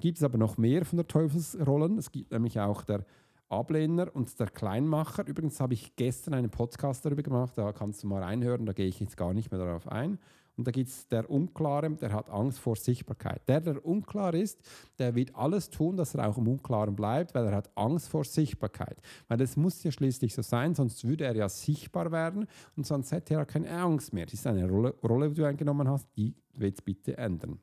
Gibt 0.00 0.18
es 0.18 0.24
aber 0.24 0.38
noch 0.38 0.56
mehr 0.56 0.84
von 0.84 0.96
der 0.96 1.06
Teufelsrollen? 1.06 1.98
Es 1.98 2.10
gibt 2.10 2.32
nämlich 2.32 2.58
auch 2.60 2.82
der 2.82 3.04
Ablehner 3.48 4.14
und 4.14 4.38
der 4.38 4.48
Kleinmacher. 4.48 5.26
Übrigens 5.26 5.60
habe 5.60 5.74
ich 5.74 5.96
gestern 5.96 6.34
einen 6.34 6.50
Podcast 6.50 7.04
darüber 7.04 7.22
gemacht, 7.22 7.56
da 7.56 7.72
kannst 7.72 8.02
du 8.02 8.06
mal 8.06 8.22
reinhören, 8.22 8.66
da 8.66 8.72
gehe 8.72 8.86
ich 8.86 9.00
jetzt 9.00 9.16
gar 9.16 9.32
nicht 9.34 9.50
mehr 9.50 9.60
darauf 9.60 9.88
ein. 9.88 10.18
Und 10.56 10.66
da 10.66 10.70
gibt 10.70 10.88
es 10.88 11.08
der 11.08 11.28
Unklare, 11.28 11.90
der 11.90 12.12
hat 12.12 12.30
Angst 12.30 12.60
vor 12.60 12.76
Sichtbarkeit. 12.76 13.42
Der, 13.48 13.60
der 13.60 13.84
unklar 13.84 14.34
ist, 14.34 14.60
der 14.98 15.14
wird 15.14 15.34
alles 15.34 15.68
tun, 15.68 15.96
dass 15.96 16.14
er 16.14 16.28
auch 16.28 16.38
im 16.38 16.46
Unklaren 16.46 16.94
bleibt, 16.94 17.34
weil 17.34 17.46
er 17.46 17.56
hat 17.56 17.76
Angst 17.76 18.08
vor 18.08 18.24
Sichtbarkeit. 18.24 19.00
Weil 19.26 19.38
das 19.38 19.56
muss 19.56 19.82
ja 19.82 19.90
schließlich 19.90 20.32
so 20.32 20.42
sein, 20.42 20.74
sonst 20.74 21.04
würde 21.04 21.24
er 21.24 21.34
ja 21.34 21.48
sichtbar 21.48 22.12
werden 22.12 22.46
und 22.76 22.86
sonst 22.86 23.10
hätte 23.10 23.34
er 23.34 23.46
keine 23.46 23.70
Angst 23.70 24.12
mehr. 24.12 24.26
Das 24.26 24.34
ist 24.34 24.46
eine 24.46 24.68
Rolle, 24.68 24.94
Rolle 25.02 25.30
die 25.30 25.34
du 25.34 25.44
eingenommen 25.44 25.88
hast, 25.88 26.08
die 26.16 26.34
willst 26.52 26.84
bitte 26.84 27.18
ändern. 27.18 27.58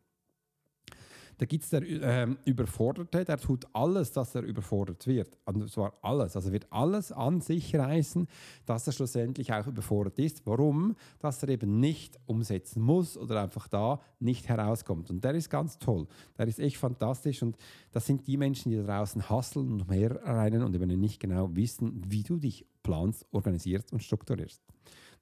Da 1.42 1.48
gibt 1.48 1.64
es 1.64 1.72
der 1.72 1.82
äh, 1.82 2.28
Überforderte, 2.46 3.26
der 3.26 3.38
tut 3.40 3.66
alles, 3.74 4.12
dass 4.12 4.36
er 4.36 4.44
überfordert 4.44 5.08
wird. 5.08 5.40
Und 5.46 5.72
zwar 5.72 5.96
alles. 6.04 6.36
Also 6.36 6.52
wird 6.52 6.68
alles 6.70 7.12
an 7.12 7.42
sich 7.42 7.76
reißen, 7.76 8.28
dass 8.68 8.86
er 8.86 8.94
schlussendlich 8.94 9.52
auch 9.52 9.66
überfordert 9.66 10.20
ist. 10.20 10.46
Warum? 10.46 10.96
Dass 11.18 11.42
er 11.42 11.50
eben 11.50 11.80
nicht 11.80 12.20
umsetzen 12.28 12.84
muss 12.84 13.18
oder 13.18 13.42
einfach 13.42 13.68
da 13.68 14.02
nicht 14.20 14.50
herauskommt. 14.50 15.10
Und 15.10 15.24
der 15.24 15.34
ist 15.34 15.50
ganz 15.50 15.80
toll. 15.80 16.06
Der 16.38 16.48
ist 16.48 16.60
echt 16.60 16.78
fantastisch. 16.78 17.42
Und 17.42 17.58
das 17.92 18.06
sind 18.06 18.28
die 18.28 18.38
Menschen, 18.38 18.70
die 18.70 18.78
da 18.78 19.00
draußen 19.00 19.28
hasseln 19.28 19.72
und 19.72 19.82
umherrennen 19.82 20.62
und 20.62 20.76
eben 20.76 21.00
nicht 21.00 21.20
genau 21.20 21.56
wissen, 21.56 22.04
wie 22.06 22.22
du 22.22 22.38
dich 22.38 22.68
planst, 22.84 23.26
organisierst 23.32 23.92
und 23.92 24.04
strukturierst. 24.04 24.62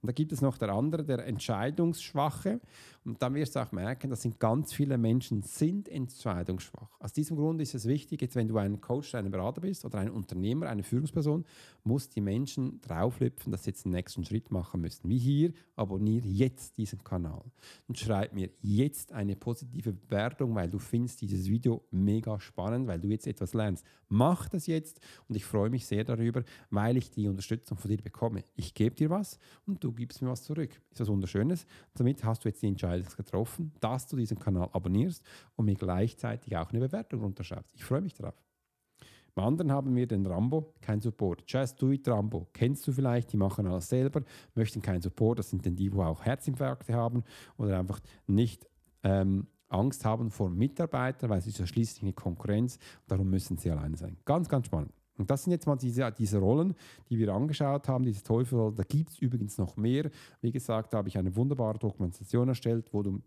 Und 0.02 0.08
da 0.08 0.14
gibt 0.14 0.32
es 0.32 0.42
noch 0.42 0.58
der 0.58 0.70
andere, 0.70 1.04
der 1.04 1.26
Entscheidungsschwache. 1.26 2.62
Und 3.06 3.22
dann 3.22 3.34
wirst 3.34 3.56
du 3.56 3.60
auch 3.60 3.72
merken, 3.72 4.10
dass 4.10 4.22
sind 4.22 4.40
ganz 4.40 4.74
viele 4.74 4.98
Menschen 4.98 5.42
sind 5.42 5.90
entscheidungsschwach. 5.90 7.00
Aus 7.00 7.14
diesem 7.14 7.38
Grund 7.38 7.62
ist 7.62 7.74
es 7.74 7.86
wichtig, 7.86 8.22
jetzt 8.22 8.36
wenn 8.36 8.48
du 8.48 8.58
ein 8.58 8.82
Coach, 8.82 9.16
ein 9.16 9.32
Berater 9.32 9.62
bist 9.62 9.86
oder 9.86 10.00
ein 10.00 10.12
Unternehmer, 10.12 10.68
eine 10.68 10.84
Führungsperson, 10.84 11.46
muss 11.84 12.10
die 12.10 12.22
Menschen 12.22 12.82
drauflüpfen, 12.82 13.52
dass 13.52 13.64
sie 13.64 13.72
jetzt 13.72 13.86
den 13.86 13.94
nächsten 13.94 14.24
Schritt 14.24 14.52
machen 14.52 14.82
müssen. 14.82 15.10
Wie 15.10 15.18
hier, 15.18 15.54
abonniere 15.76 16.28
jetzt 16.28 16.78
diesen 16.78 17.04
Kanal 17.04 17.44
und 17.88 17.98
schreib 17.98 18.34
mir 18.34 18.50
jetzt 18.62 19.12
eine 19.14 19.36
positive 19.36 19.94
Bewertung, 19.94 20.54
weil 20.56 20.70
du 20.70 20.78
findest 20.78 21.22
dieses 21.22 21.48
Video 21.48 21.84
mega 21.92 22.40
spannend, 22.40 22.88
weil 22.88 23.00
du 23.00 23.08
jetzt 23.08 23.28
etwas 23.28 23.54
lernst. 23.54 23.86
Mach 24.10 24.50
das 24.50 24.68
jetzt 24.68 25.00
und 25.28 25.36
ich 25.36 25.46
freue 25.46 25.70
mich 25.70 25.86
sehr 25.86 26.04
darüber, 26.04 26.44
weil 26.70 26.98
ich 26.98 27.12
die 27.12 27.28
Unterstützung 27.28 27.78
von 27.78 27.90
dir 27.90 27.98
bekomme. 27.98 28.44
Ich 28.56 28.74
gebe 28.74 28.96
dir 28.96 29.10
was 29.10 29.40
und 29.66 29.84
du 29.84 29.89
gibst 29.92 30.22
mir 30.22 30.30
was 30.30 30.44
zurück. 30.44 30.82
Ist 30.92 31.00
was 31.00 31.08
Wunderschönes. 31.08 31.66
Damit 31.94 32.24
hast 32.24 32.44
du 32.44 32.50
jetzt 32.50 32.62
die 32.62 32.68
Entscheidung 32.68 33.08
getroffen, 33.16 33.72
dass 33.80 34.08
du 34.08 34.16
diesen 34.16 34.40
Kanal 34.40 34.70
abonnierst 34.72 35.24
und 35.56 35.66
mir 35.66 35.76
gleichzeitig 35.76 36.56
auch 36.58 36.70
eine 36.70 36.80
Bewertung 36.80 37.22
unterschreibst. 37.22 37.76
Ich 37.76 37.84
freue 37.84 38.02
mich 38.02 38.14
darauf. 38.14 38.36
Beim 39.36 39.46
anderen 39.46 39.72
haben 39.72 39.96
wir 39.96 40.08
den 40.08 40.26
Rambo, 40.26 40.74
kein 40.82 41.02
Support. 41.02 41.44
Just 41.48 41.82
Do 41.82 41.92
It 41.92 42.08
Rambo. 42.08 42.48
Kennst 42.52 42.86
du 42.88 42.92
vielleicht, 42.92 43.32
die 43.32 43.38
machen 43.38 43.68
alles 43.68 43.88
selber, 43.88 44.24
möchten 44.56 44.82
keinen 44.82 45.02
Support. 45.02 45.40
Das 45.40 45.50
sind 45.50 45.66
denn 45.66 45.76
die, 45.76 45.90
die 45.90 45.98
auch 45.98 46.26
Herzinfarkte 46.26 46.94
haben 46.94 47.24
oder 47.58 47.80
einfach 47.80 48.00
nicht 48.28 48.68
ähm, 49.04 49.48
Angst 49.70 50.04
haben 50.04 50.32
vor 50.32 50.50
Mitarbeitern, 50.50 51.30
weil 51.30 51.40
es 51.40 51.48
ist 51.48 51.60
ja 51.60 51.68
schließlich 51.68 52.04
eine 52.04 52.14
Konkurrenz. 52.14 52.80
Darum 53.08 53.30
müssen 53.30 53.58
sie 53.58 53.72
alleine 53.72 53.96
sein. 53.96 54.18
Ganz, 54.26 54.50
ganz 54.50 54.66
spannend. 54.66 54.92
Und 55.20 55.30
das 55.30 55.44
sind 55.44 55.52
jetzt 55.52 55.68
mal 55.68 55.76
diese, 55.76 56.12
diese 56.12 56.40
Rollen, 56.40 56.76
die 57.10 57.20
wir 57.20 57.34
angeschaut 57.34 57.88
haben, 57.88 58.06
diese 58.06 58.24
Teufelrollen. 58.24 58.76
Da 58.76 58.84
gibt 58.84 59.12
es 59.12 59.20
übrigens 59.20 59.58
noch 59.58 59.78
mehr. 59.78 60.10
Wie 60.42 60.52
gesagt, 60.52 60.94
da 60.94 61.00
habe 61.00 61.10
ich 61.10 61.18
eine 61.18 61.36
wunderbare 61.36 61.78
Dokumentation 61.78 62.48
erstellt, 62.48 62.94
wo 62.94 63.04
du 63.04 63.22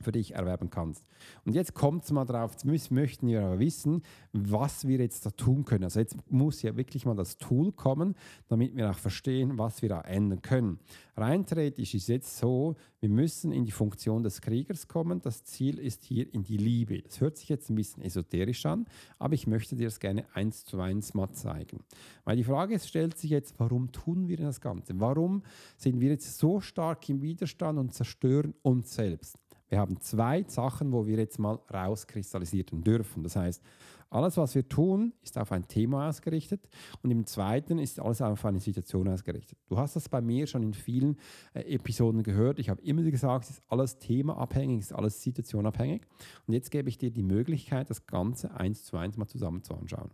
für 0.00 0.12
dich 0.12 0.34
erwerben 0.34 0.70
kannst. 0.70 1.04
Und 1.44 1.54
jetzt 1.54 1.74
kommt 1.74 2.04
es 2.04 2.12
mal 2.12 2.24
drauf, 2.24 2.52
jetzt 2.62 2.90
möchten 2.90 3.26
wir 3.28 3.42
aber 3.42 3.58
wissen, 3.58 4.02
was 4.32 4.86
wir 4.86 4.98
jetzt 4.98 5.26
da 5.26 5.30
tun 5.30 5.64
können. 5.64 5.84
Also 5.84 6.00
jetzt 6.00 6.16
muss 6.30 6.62
ja 6.62 6.76
wirklich 6.76 7.04
mal 7.04 7.16
das 7.16 7.36
Tool 7.38 7.72
kommen, 7.72 8.14
damit 8.48 8.76
wir 8.76 8.90
auch 8.90 8.98
verstehen, 8.98 9.58
was 9.58 9.82
wir 9.82 9.88
da 9.88 10.00
ändern 10.02 10.42
können. 10.42 10.78
Rein 11.16 11.44
theoretisch 11.44 11.94
ist 11.94 12.08
jetzt 12.08 12.38
so, 12.38 12.76
wir 13.00 13.08
müssen 13.08 13.52
in 13.52 13.64
die 13.64 13.72
Funktion 13.72 14.22
des 14.22 14.40
Kriegers 14.40 14.86
kommen. 14.86 15.20
Das 15.20 15.44
Ziel 15.44 15.78
ist 15.78 16.04
hier 16.04 16.32
in 16.32 16.44
die 16.44 16.56
Liebe. 16.56 17.02
Das 17.02 17.20
hört 17.20 17.36
sich 17.36 17.48
jetzt 17.48 17.70
ein 17.70 17.74
bisschen 17.74 18.02
esoterisch 18.02 18.64
an, 18.66 18.86
aber 19.18 19.34
ich 19.34 19.46
möchte 19.46 19.76
dir 19.76 19.86
das 19.86 19.98
gerne 19.98 20.24
eins 20.34 20.64
zu 20.64 20.80
eins 20.80 21.14
mal 21.14 21.30
zeigen. 21.32 21.80
Weil 22.24 22.36
die 22.36 22.44
Frage 22.44 22.78
stellt 22.78 23.18
sich 23.18 23.30
jetzt, 23.30 23.54
warum 23.58 23.90
tun 23.90 24.28
wir 24.28 24.36
das 24.36 24.60
Ganze? 24.60 24.98
Warum 25.00 25.42
sind 25.76 26.00
wir 26.00 26.10
jetzt 26.10 26.38
so 26.38 26.60
stark 26.60 27.08
im 27.08 27.22
Widerstand 27.22 27.78
und 27.78 27.94
zerstören 27.94 28.54
uns 28.62 28.94
selbst? 28.94 29.38
Wir 29.68 29.78
haben 29.78 30.00
zwei 30.00 30.44
Sachen, 30.48 30.92
wo 30.92 31.06
wir 31.06 31.18
jetzt 31.18 31.38
mal 31.38 31.58
rauskristallisieren 31.72 32.82
dürfen. 32.82 33.22
Das 33.22 33.36
heißt, 33.36 33.62
alles, 34.10 34.38
was 34.38 34.54
wir 34.54 34.66
tun, 34.66 35.12
ist 35.22 35.36
auf 35.36 35.52
ein 35.52 35.68
Thema 35.68 36.08
ausgerichtet 36.08 36.66
und 37.02 37.10
im 37.10 37.26
zweiten 37.26 37.78
ist 37.78 38.00
alles 38.00 38.22
auf 38.22 38.42
eine 38.46 38.58
Situation 38.58 39.06
ausgerichtet. 39.06 39.58
Du 39.68 39.76
hast 39.76 39.96
das 39.96 40.08
bei 40.08 40.22
mir 40.22 40.46
schon 40.46 40.62
in 40.62 40.72
vielen 40.72 41.18
äh, 41.52 41.60
Episoden 41.74 42.22
gehört. 42.22 42.58
Ich 42.58 42.70
habe 42.70 42.80
immer 42.82 43.02
gesagt, 43.02 43.44
es 43.44 43.50
ist 43.50 43.62
alles 43.68 43.98
themaabhängig, 43.98 44.80
es 44.80 44.86
ist 44.86 44.92
alles 44.96 45.22
situationabhängig. 45.22 46.02
Und 46.46 46.54
jetzt 46.54 46.70
gebe 46.70 46.88
ich 46.88 46.96
dir 46.96 47.10
die 47.10 47.22
Möglichkeit, 47.22 47.90
das 47.90 48.06
Ganze 48.06 48.54
eins 48.54 48.84
zu 48.84 48.96
eins 48.96 49.18
mal 49.18 49.26
zusammen 49.26 49.62
zu 49.62 49.74
anschauen. 49.74 50.10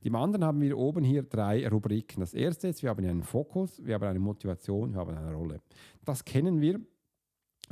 Und 0.00 0.06
Im 0.06 0.16
anderen 0.16 0.44
haben 0.44 0.60
wir 0.62 0.78
oben 0.78 1.04
hier 1.04 1.22
drei 1.22 1.68
Rubriken. 1.68 2.20
Das 2.20 2.32
erste 2.32 2.68
ist, 2.68 2.82
wir 2.82 2.88
haben 2.88 3.04
einen 3.04 3.22
Fokus, 3.22 3.84
wir 3.84 3.96
haben 3.96 4.04
eine 4.04 4.20
Motivation, 4.20 4.92
wir 4.92 5.00
haben 5.00 5.14
eine 5.14 5.34
Rolle. 5.34 5.60
Das 6.04 6.24
kennen 6.24 6.62
wir 6.62 6.80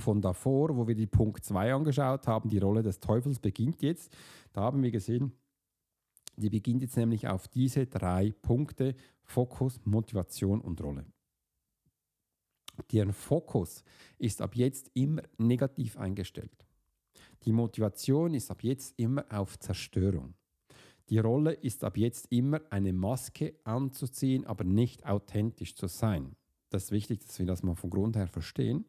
von 0.01 0.21
davor, 0.21 0.77
wo 0.77 0.87
wir 0.87 0.95
die 0.95 1.07
Punkt 1.07 1.45
2 1.45 1.75
angeschaut 1.75 2.27
haben, 2.27 2.49
die 2.49 2.59
Rolle 2.59 2.83
des 2.83 3.01
Teufels 3.01 3.39
beginnt 3.39 3.83
jetzt. 3.83 4.13
Da 4.53 4.63
haben 4.63 4.83
wir 4.83 4.91
gesehen, 4.91 5.33
die 6.37 6.51
beginnt 6.51 6.83
jetzt 6.83 6.97
nämlich 6.97 7.29
auf 7.29 7.49
diese 7.49 7.87
drei 7.87 8.33
Punkte, 8.43 8.95
Fokus, 9.23 9.81
Motivation 9.85 10.61
und 10.61 10.81
Rolle. 10.83 11.05
Deren 12.91 13.13
Fokus 13.13 13.85
ist 14.19 14.41
ab 14.41 14.57
jetzt 14.57 14.91
immer 14.95 15.23
negativ 15.37 15.99
eingestellt. 15.99 16.67
Die 17.45 17.53
Motivation 17.53 18.35
ist 18.35 18.51
ab 18.51 18.63
jetzt 18.63 18.99
immer 18.99 19.25
auf 19.31 19.59
Zerstörung. 19.59 20.35
Die 21.09 21.19
Rolle 21.19 21.53
ist 21.53 21.85
ab 21.85 21.99
jetzt 21.99 22.31
immer 22.31 22.63
eine 22.71 22.93
Maske 22.93 23.55
anzuziehen, 23.65 24.47
aber 24.47 24.65
nicht 24.65 25.05
authentisch 25.05 25.75
zu 25.75 25.87
sein. 25.87 26.37
Das 26.71 26.85
ist 26.85 26.93
wichtig, 26.93 27.27
dass 27.27 27.39
wir 27.39 27.47
das 27.47 27.63
mal 27.63 27.75
vom 27.75 27.91
Grund 27.91 28.17
her 28.17 28.29
verstehen. 28.29 28.87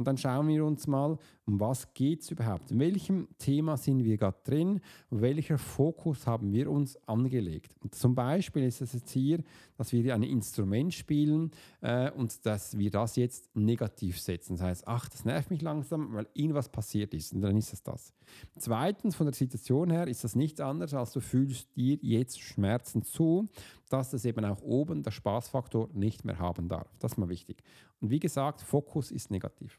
Und 0.00 0.06
dann 0.06 0.16
schauen 0.16 0.48
wir 0.48 0.64
uns 0.64 0.86
mal, 0.86 1.18
um 1.44 1.60
was 1.60 1.92
geht 1.92 2.22
es 2.22 2.30
überhaupt? 2.30 2.70
In 2.70 2.78
welchem 2.78 3.28
Thema 3.36 3.76
sind 3.76 4.02
wir 4.02 4.16
gerade 4.16 4.38
drin? 4.44 4.80
Welcher 5.10 5.58
Fokus 5.58 6.26
haben 6.26 6.54
wir 6.54 6.70
uns 6.70 6.96
angelegt? 7.06 7.74
Und 7.80 7.94
zum 7.94 8.14
Beispiel 8.14 8.64
ist 8.64 8.80
es 8.80 8.94
jetzt 8.94 9.10
hier, 9.10 9.42
dass 9.76 9.92
wir 9.92 10.14
ein 10.14 10.22
Instrument 10.22 10.94
spielen 10.94 11.50
äh, 11.82 12.10
und 12.12 12.46
dass 12.46 12.78
wir 12.78 12.90
das 12.90 13.16
jetzt 13.16 13.54
negativ 13.54 14.18
setzen. 14.18 14.56
Das 14.56 14.62
heißt, 14.62 14.88
ach, 14.88 15.10
das 15.10 15.26
nervt 15.26 15.50
mich 15.50 15.60
langsam, 15.60 16.14
weil 16.14 16.26
irgendwas 16.32 16.70
passiert 16.70 17.12
ist. 17.12 17.34
Und 17.34 17.42
dann 17.42 17.58
ist 17.58 17.74
es 17.74 17.82
das. 17.82 18.14
Zweitens, 18.56 19.16
von 19.16 19.26
der 19.26 19.34
Situation 19.34 19.90
her 19.90 20.08
ist 20.08 20.24
das 20.24 20.34
nichts 20.34 20.60
anderes, 20.60 20.94
als 20.94 21.12
du 21.12 21.20
fühlst 21.20 21.76
dir 21.76 21.98
jetzt 22.00 22.40
Schmerzen 22.40 23.02
zu, 23.02 23.48
dass 23.90 24.14
es 24.14 24.24
eben 24.24 24.46
auch 24.46 24.62
oben 24.62 25.02
der 25.02 25.10
Spaßfaktor 25.10 25.90
nicht 25.92 26.24
mehr 26.24 26.38
haben 26.38 26.68
darf. 26.68 26.88
Das 27.00 27.12
ist 27.12 27.18
mal 27.18 27.28
wichtig. 27.28 27.62
Und 28.00 28.10
wie 28.10 28.20
gesagt, 28.20 28.62
Fokus 28.62 29.10
ist 29.10 29.30
negativ. 29.30 29.78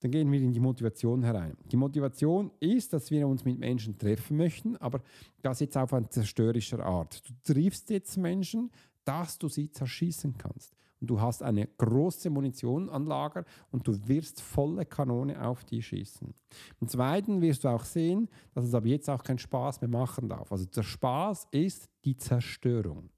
Dann 0.00 0.10
gehen 0.10 0.30
wir 0.30 0.40
in 0.40 0.52
die 0.52 0.60
Motivation 0.60 1.22
herein. 1.22 1.56
Die 1.70 1.76
Motivation 1.76 2.50
ist, 2.60 2.92
dass 2.92 3.10
wir 3.10 3.26
uns 3.26 3.44
mit 3.44 3.58
Menschen 3.58 3.96
treffen 3.96 4.36
möchten, 4.36 4.76
aber 4.76 5.00
das 5.42 5.60
jetzt 5.60 5.76
auf 5.76 5.94
eine 5.94 6.08
zerstörerische 6.08 6.84
Art. 6.84 7.22
Du 7.26 7.52
triffst 7.52 7.88
jetzt 7.90 8.16
Menschen, 8.16 8.70
dass 9.04 9.38
du 9.38 9.48
sie 9.48 9.70
zerschießen 9.70 10.36
kannst. 10.36 10.74
Und 11.00 11.08
du 11.08 11.20
hast 11.20 11.42
eine 11.42 11.66
große 11.66 12.30
Munition 12.30 12.88
an 12.88 13.04
Lager 13.04 13.44
und 13.70 13.86
du 13.86 14.08
wirst 14.08 14.40
volle 14.40 14.86
Kanone 14.86 15.40
auf 15.42 15.64
die 15.64 15.82
schießen. 15.82 16.34
Im 16.80 16.88
Zweiten 16.88 17.42
wirst 17.42 17.64
du 17.64 17.68
auch 17.68 17.84
sehen, 17.84 18.28
dass 18.54 18.64
es 18.64 18.74
ab 18.74 18.86
jetzt 18.86 19.08
auch 19.10 19.22
keinen 19.22 19.38
Spaß 19.38 19.82
mehr 19.82 19.90
machen 19.90 20.28
darf. 20.28 20.50
Also 20.50 20.64
der 20.64 20.82
Spaß 20.82 21.48
ist 21.50 21.88
die 22.04 22.16
Zerstörung. 22.16 23.10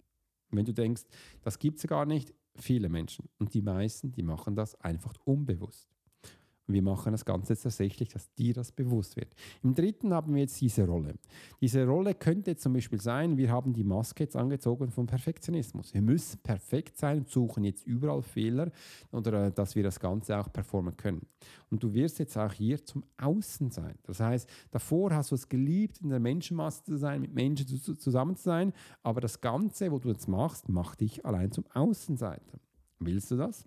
wenn 0.51 0.65
du 0.65 0.73
denkst, 0.73 1.03
das 1.43 1.59
gibt 1.59 1.79
es 1.79 1.87
gar 1.87 2.07
nicht, 2.07 2.35
viele 2.59 2.89
Menschen 2.89 3.29
und 3.39 3.55
die 3.55 3.63
meisten, 3.63 4.13
die 4.13 4.23
machen 4.23 4.55
das 4.57 4.75
einfach 4.81 5.15
unbewusst. 5.25 5.89
Wir 6.71 6.83
machen 6.83 7.13
das 7.13 7.25
Ganze 7.25 7.57
tatsächlich, 7.57 8.11
dass 8.11 8.33
dir 8.35 8.53
das 8.53 8.73
bewusst 8.73 9.17
wird. 9.17 9.35
Im 9.63 9.75
dritten 9.75 10.13
haben 10.13 10.35
wir 10.35 10.43
jetzt 10.43 10.61
diese 10.61 10.87
Rolle. 10.87 11.15
Diese 11.63 11.87
Rolle 11.87 12.15
könnte 12.15 12.57
zum 12.57 12.75
Beispiel 12.75 13.01
sein, 13.01 13.39
wir 13.39 13.51
haben 13.51 13.73
die 13.73 13.85
Maske 13.85 14.25
jetzt 14.25 14.37
angezogen 14.37 14.91
vom 14.91 15.07
Perfektionismus. 15.07 15.95
Wir 15.95 16.03
müssen 16.03 16.39
perfekt 16.43 16.99
sein 16.99 17.21
und 17.21 17.29
suchen 17.31 17.65
jetzt 17.65 17.87
überall 17.87 18.21
Fehler 18.21 18.71
oder 19.13 19.47
äh, 19.47 19.53
dass 19.53 19.77
wir 19.77 19.83
das 19.83 19.99
Ganze 19.99 20.39
auch 20.39 20.53
performen 20.53 20.95
können. 20.95 21.27
Und 21.71 21.83
du 21.83 21.95
wirst 21.95 22.19
jetzt 22.19 22.37
auch 22.37 22.53
hier 22.53 22.85
zum 22.85 23.03
Außen 23.17 23.71
sein. 23.71 23.95
Das 24.03 24.21
heißt, 24.21 24.49
davor 24.71 25.15
hast 25.15 25.31
du 25.31 25.37
es 25.37 25.49
geliebt, 25.49 26.03
in 26.03 26.11
der 26.11 26.21
Menschenmasse 26.21 26.85
zu 26.85 26.99
sein, 26.99 27.23
mit 27.23 27.35
Menschen 27.35 27.67
zusammen 27.67 28.37
zu 28.37 28.43
sein, 28.43 28.75
aber 29.03 29.23
das 29.23 29.41
Ganze, 29.41 29.91
wo 29.91 29.99
du 29.99 30.11
jetzt 30.11 30.29
machst, 30.29 30.69
macht 30.69 31.01
dich 31.01 31.25
allein 31.25 31.51
zum 31.51 31.65
Außenseiter. 31.73 32.61
Willst 32.99 33.31
du 33.31 33.37
das? 33.37 33.67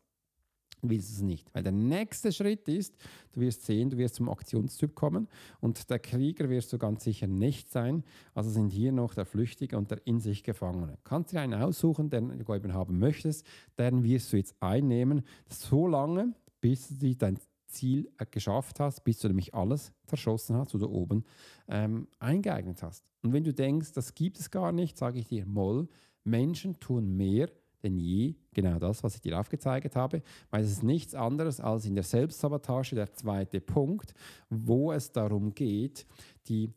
Willst 0.90 1.12
es 1.12 1.22
nicht. 1.22 1.54
Weil 1.54 1.64
der 1.64 1.72
nächste 1.72 2.32
Schritt 2.32 2.68
ist, 2.68 2.96
du 3.34 3.42
wirst 3.42 3.66
sehen, 3.66 3.90
du 3.90 3.98
wirst 3.98 4.16
zum 4.16 4.30
Aktionstyp 4.30 4.96
kommen 4.96 5.28
und 5.60 5.90
der 5.90 6.00
Krieger 6.00 6.50
wirst 6.50 6.74
du 6.74 6.78
ganz 6.78 7.04
sicher 7.04 7.28
nicht 7.28 7.72
sein. 7.72 8.04
Also 8.34 8.50
sind 8.50 8.70
hier 8.70 8.92
noch 8.92 9.14
der 9.14 9.26
Flüchtige 9.26 9.78
und 9.78 9.92
der 9.92 10.06
in 10.06 10.20
sich 10.20 10.44
Gefangene. 10.44 10.98
Kannst 11.04 11.32
dir 11.32 11.42
einen 11.42 11.62
aussuchen, 11.62 12.10
den 12.10 12.44
du 12.44 12.54
eben 12.54 12.74
haben 12.74 13.00
möchtest, 13.00 13.46
den 13.78 14.04
wirst 14.04 14.34
du 14.34 14.38
jetzt 14.38 14.56
einnehmen, 14.60 15.24
so 15.50 15.88
lange, 15.88 16.34
bis 16.60 16.88
du 16.90 17.16
dein 17.16 17.38
Ziel 17.68 18.12
geschafft 18.32 18.80
hast, 18.80 19.04
bis 19.04 19.20
du 19.20 19.28
nämlich 19.28 19.54
alles 19.54 19.92
verschossen 20.06 20.56
hast 20.56 20.76
oder 20.76 20.90
oben 20.90 21.24
ähm, 21.68 22.08
eingeeignet 22.20 22.84
hast. 22.84 23.06
Und 23.24 23.34
wenn 23.34 23.44
du 23.44 23.54
denkst, 23.54 23.94
das 23.94 24.14
gibt 24.14 24.40
es 24.40 24.52
gar 24.52 24.72
nicht, 24.72 24.98
sage 24.98 25.20
ich 25.20 25.28
dir, 25.28 25.46
Moll, 25.46 25.88
Menschen 26.24 26.80
tun 26.80 27.16
mehr, 27.16 27.50
denn 27.84 27.98
je 27.98 28.36
genau 28.54 28.80
das, 28.80 29.04
was 29.04 29.16
ich 29.16 29.22
dir 29.22 29.40
aufgezeigt 29.40 29.96
habe, 29.96 30.22
weil 30.50 30.64
es 30.64 30.72
ist 30.72 30.84
nichts 30.84 31.16
anderes 31.16 31.60
als 31.60 31.86
in 31.86 31.96
der 31.96 32.04
Selbstsabotage 32.04 32.96
der 32.96 33.14
zweite 33.14 33.62
Punkt, 33.62 34.14
wo 34.50 34.92
es 34.92 35.12
darum 35.12 35.54
geht, 35.54 36.06
die, 36.48 36.70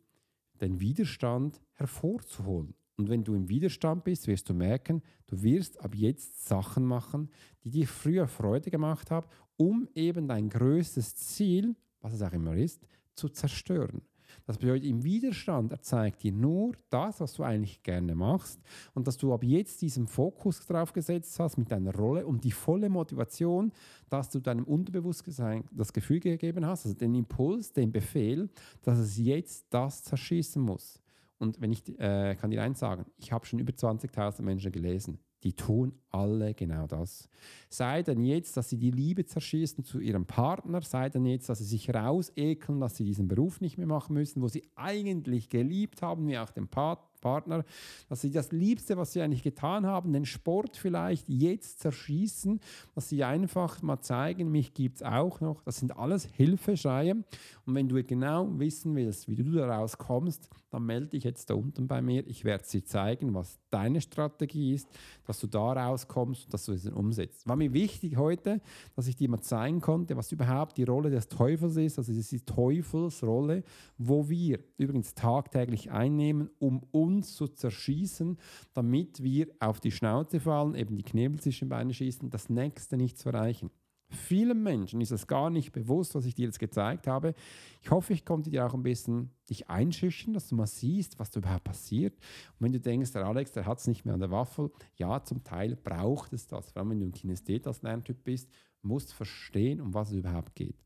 den 0.61 0.80
Widerstand 0.80 1.61
hervorzuholen. 1.75 2.75
Und 2.96 3.08
wenn 3.08 3.25
du 3.25 3.34
im 3.34 3.49
Widerstand 3.49 4.04
bist, 4.04 4.28
wirst 4.28 4.49
du 4.49 4.54
merken, 4.54 5.02
du 5.26 5.42
wirst 5.42 5.80
ab 5.80 5.94
jetzt 5.94 6.46
Sachen 6.46 6.84
machen, 6.84 7.28
die 7.64 7.70
dir 7.70 7.88
früher 7.88 8.28
Freude 8.28 8.70
gemacht 8.70 9.11
haben, 9.11 9.26
um 9.56 9.88
eben 9.94 10.28
dein 10.28 10.49
größtes 10.49 11.16
Ziel, 11.16 11.75
was 12.00 12.12
es 12.12 12.23
auch 12.23 12.32
immer 12.32 12.54
ist, 12.54 12.87
zu 13.14 13.28
zerstören. 13.28 14.02
Das 14.46 14.58
bedeutet, 14.58 14.84
im 14.84 15.04
Widerstand 15.04 15.72
er 15.72 15.80
zeigt 15.80 16.22
dir 16.22 16.32
nur 16.32 16.72
das, 16.90 17.20
was 17.20 17.32
du 17.34 17.42
eigentlich 17.42 17.82
gerne 17.82 18.14
machst 18.14 18.60
und 18.92 19.06
dass 19.06 19.16
du 19.16 19.32
ab 19.32 19.42
jetzt 19.42 19.80
diesen 19.80 20.06
Fokus 20.06 20.66
drauf 20.66 20.92
gesetzt 20.92 21.38
hast 21.40 21.56
mit 21.56 21.70
deiner 21.70 21.94
Rolle 21.94 22.26
und 22.26 22.44
die 22.44 22.52
volle 22.52 22.90
Motivation, 22.90 23.72
dass 24.10 24.28
du 24.28 24.40
deinem 24.40 24.64
Unterbewusstsein 24.64 25.64
das 25.70 25.92
Gefühl 25.92 26.20
gegeben 26.20 26.66
hast, 26.66 26.84
also 26.84 26.96
den 26.96 27.14
Impuls, 27.14 27.72
den 27.72 27.90
Befehl, 27.90 28.50
dass 28.82 28.98
es 28.98 29.16
jetzt 29.16 29.66
das 29.70 30.04
zerschießen 30.04 30.60
muss. 30.60 31.00
Und 31.38 31.60
wenn 31.60 31.72
ich 31.72 31.88
äh, 31.98 32.36
kann 32.36 32.50
dir 32.50 32.62
eins 32.62 32.78
sagen, 32.78 33.06
ich 33.16 33.32
habe 33.32 33.46
schon 33.46 33.58
über 33.58 33.72
20.000 33.72 34.42
Menschen 34.42 34.72
gelesen 34.72 35.18
die 35.44 35.52
tun 35.52 35.92
alle 36.10 36.54
genau 36.54 36.86
das. 36.86 37.28
Sei 37.68 38.02
denn 38.02 38.24
jetzt, 38.24 38.56
dass 38.56 38.70
sie 38.70 38.78
die 38.78 38.90
Liebe 38.90 39.26
zerschießen 39.26 39.84
zu 39.84 40.00
ihrem 40.00 40.26
Partner, 40.26 40.80
sei 40.82 41.10
denn 41.10 41.26
jetzt, 41.26 41.48
dass 41.48 41.58
sie 41.58 41.64
sich 41.64 41.94
rausekeln, 41.94 42.80
dass 42.80 42.96
sie 42.96 43.04
diesen 43.04 43.28
Beruf 43.28 43.60
nicht 43.60 43.78
mehr 43.78 43.86
machen 43.86 44.14
müssen, 44.14 44.42
wo 44.42 44.48
sie 44.48 44.64
eigentlich 44.74 45.48
geliebt 45.50 46.02
haben, 46.02 46.26
wie 46.26 46.38
auch 46.38 46.50
den 46.50 46.68
Partner 46.68 47.14
Partner, 47.24 47.64
dass 48.10 48.20
sie 48.20 48.30
das 48.30 48.52
Liebste, 48.52 48.98
was 48.98 49.14
sie 49.14 49.22
eigentlich 49.22 49.42
getan 49.42 49.86
haben, 49.86 50.12
den 50.12 50.26
Sport 50.26 50.76
vielleicht 50.76 51.26
jetzt 51.28 51.80
zerschießen, 51.80 52.60
dass 52.94 53.08
sie 53.08 53.24
einfach 53.24 53.80
mal 53.80 54.00
zeigen, 54.00 54.50
mich 54.50 54.74
gibt 54.74 54.96
es 54.96 55.02
auch 55.02 55.40
noch. 55.40 55.62
Das 55.62 55.78
sind 55.78 55.96
alles 55.96 56.26
Hilfeschreie. 56.26 57.16
Und 57.64 57.74
wenn 57.74 57.88
du 57.88 58.04
genau 58.04 58.46
wissen 58.58 58.94
willst, 58.94 59.26
wie 59.26 59.36
du 59.36 59.50
daraus 59.52 59.96
kommst, 59.96 60.50
dann 60.74 60.86
melde 60.86 61.08
dich 61.08 61.24
jetzt 61.24 61.50
da 61.50 61.54
unten 61.54 61.88
bei 61.88 62.02
mir. 62.02 62.26
Ich 62.26 62.44
werde 62.44 62.64
dir 62.66 62.84
zeigen, 62.84 63.34
was 63.34 63.58
deine 63.70 64.00
Strategie 64.00 64.74
ist, 64.74 64.88
dass 65.26 65.40
du 65.40 65.46
da 65.46 65.72
rauskommst 65.72 66.44
und 66.44 66.54
dass 66.54 66.66
du 66.66 66.72
es 66.72 66.86
umsetzt. 66.86 67.48
War 67.48 67.56
mir 67.56 67.72
wichtig 67.72 68.16
heute, 68.16 68.60
dass 68.94 69.08
ich 69.08 69.16
dir 69.16 69.28
mal 69.28 69.40
zeigen 69.40 69.80
konnte, 69.80 70.16
was 70.16 70.30
überhaupt 70.30 70.76
die 70.76 70.84
Rolle 70.84 71.10
des 71.10 71.28
Teufels 71.28 71.76
ist. 71.76 71.98
Also 71.98 72.12
das 72.12 72.18
ist 72.18 72.32
die 72.32 72.44
Teufelsrolle, 72.44 73.64
wo 73.98 74.28
wir 74.28 74.58
übrigens 74.76 75.14
tagtäglich 75.14 75.90
einnehmen, 75.90 76.50
um 76.58 76.82
uns 76.90 77.14
uns 77.14 77.34
zu 77.34 77.48
zerschießen, 77.48 78.38
damit 78.74 79.22
wir 79.22 79.48
auf 79.60 79.80
die 79.80 79.90
Schnauze 79.90 80.40
fallen, 80.40 80.74
eben 80.74 80.96
die 80.96 81.02
Knebel 81.02 81.40
zwischen 81.40 81.68
Beine 81.68 81.94
schießen, 81.94 82.30
das 82.30 82.48
nächste 82.48 82.96
nicht 82.96 83.18
zu 83.18 83.30
erreichen. 83.30 83.70
Vielen 84.08 84.62
Menschen 84.62 85.00
ist 85.00 85.11
es 85.11 85.26
gar 85.26 85.50
nicht 85.50 85.73
bewusst, 85.73 86.14
was 86.14 86.25
ich 86.25 86.34
dir 86.34 86.46
jetzt 86.46 86.58
gezeigt 86.58 87.06
habe. 87.06 87.34
Ich 87.82 87.90
hoffe, 87.90 88.12
ich 88.12 88.25
konnte 88.25 88.50
dir 88.50 88.66
auch 88.66 88.75
ein 88.75 88.82
bisschen 88.82 89.30
dich 89.49 89.68
einschüchtern, 89.68 90.34
dass 90.34 90.49
du 90.49 90.54
mal 90.54 90.66
siehst, 90.66 91.18
was 91.18 91.30
da 91.30 91.40
überhaupt 91.40 91.64
passiert. 91.64 92.14
Und 92.14 92.66
wenn 92.66 92.73
du 92.73 92.80
denkst, 92.80 93.12
der 93.12 93.26
Alex, 93.26 93.52
der 93.52 93.66
hat 93.66 93.78
es 93.78 93.87
nicht 93.87 94.04
mehr 94.04 94.14
an 94.14 94.20
der 94.20 94.30
Waffel, 94.30 94.70
ja, 94.96 95.23
zum 95.23 95.42
Teil 95.42 95.76
braucht 95.76 96.32
es 96.32 96.46
das. 96.46 96.70
Vor 96.70 96.80
allem, 96.80 96.90
wenn 96.90 97.00
du 97.00 97.06
ein 97.06 97.12
Kinesthet 97.12 97.66
als 97.66 97.82
Lerntyp 97.82 98.23
bist, 98.23 98.49
musst 98.82 99.12
verstehen, 99.12 99.81
um 99.81 99.94
was 99.94 100.11
es 100.11 100.16
überhaupt 100.16 100.55
geht. 100.55 100.76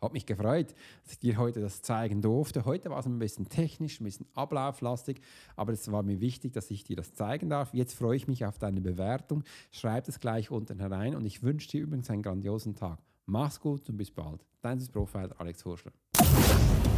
Hat 0.00 0.14
mich 0.14 0.24
gefreut, 0.24 0.74
dass 1.02 1.12
ich 1.12 1.18
dir 1.18 1.36
heute 1.36 1.60
das 1.60 1.82
zeigen 1.82 2.22
durfte. 2.22 2.64
Heute 2.64 2.88
war 2.88 3.00
es 3.00 3.06
ein 3.06 3.18
bisschen 3.18 3.48
technisch, 3.48 4.00
ein 4.00 4.04
bisschen 4.04 4.26
ablauflastig, 4.34 5.20
aber 5.56 5.72
es 5.72 5.92
war 5.92 6.02
mir 6.02 6.20
wichtig, 6.20 6.54
dass 6.54 6.70
ich 6.70 6.84
dir 6.84 6.96
das 6.96 7.14
zeigen 7.14 7.50
darf. 7.50 7.74
Jetzt 7.74 7.94
freue 7.94 8.16
ich 8.16 8.26
mich 8.26 8.46
auf 8.46 8.58
deine 8.58 8.80
Bewertung. 8.80 9.44
Schreib 9.70 10.08
es 10.08 10.18
gleich 10.18 10.50
unten 10.50 10.80
herein 10.80 11.14
und 11.14 11.26
ich 11.26 11.42
wünsche 11.42 11.68
dir 11.68 11.82
übrigens 11.82 12.08
einen 12.08 12.22
grandiosen 12.22 12.74
Tag. 12.74 12.98
Mach's 13.26 13.60
gut 13.60 13.88
und 13.90 13.98
bis 13.98 14.10
bald. 14.10 14.46
Dein 14.62 14.78
Profiler 14.88 15.38
Alex 15.38 15.64
Horschler. 15.64 15.92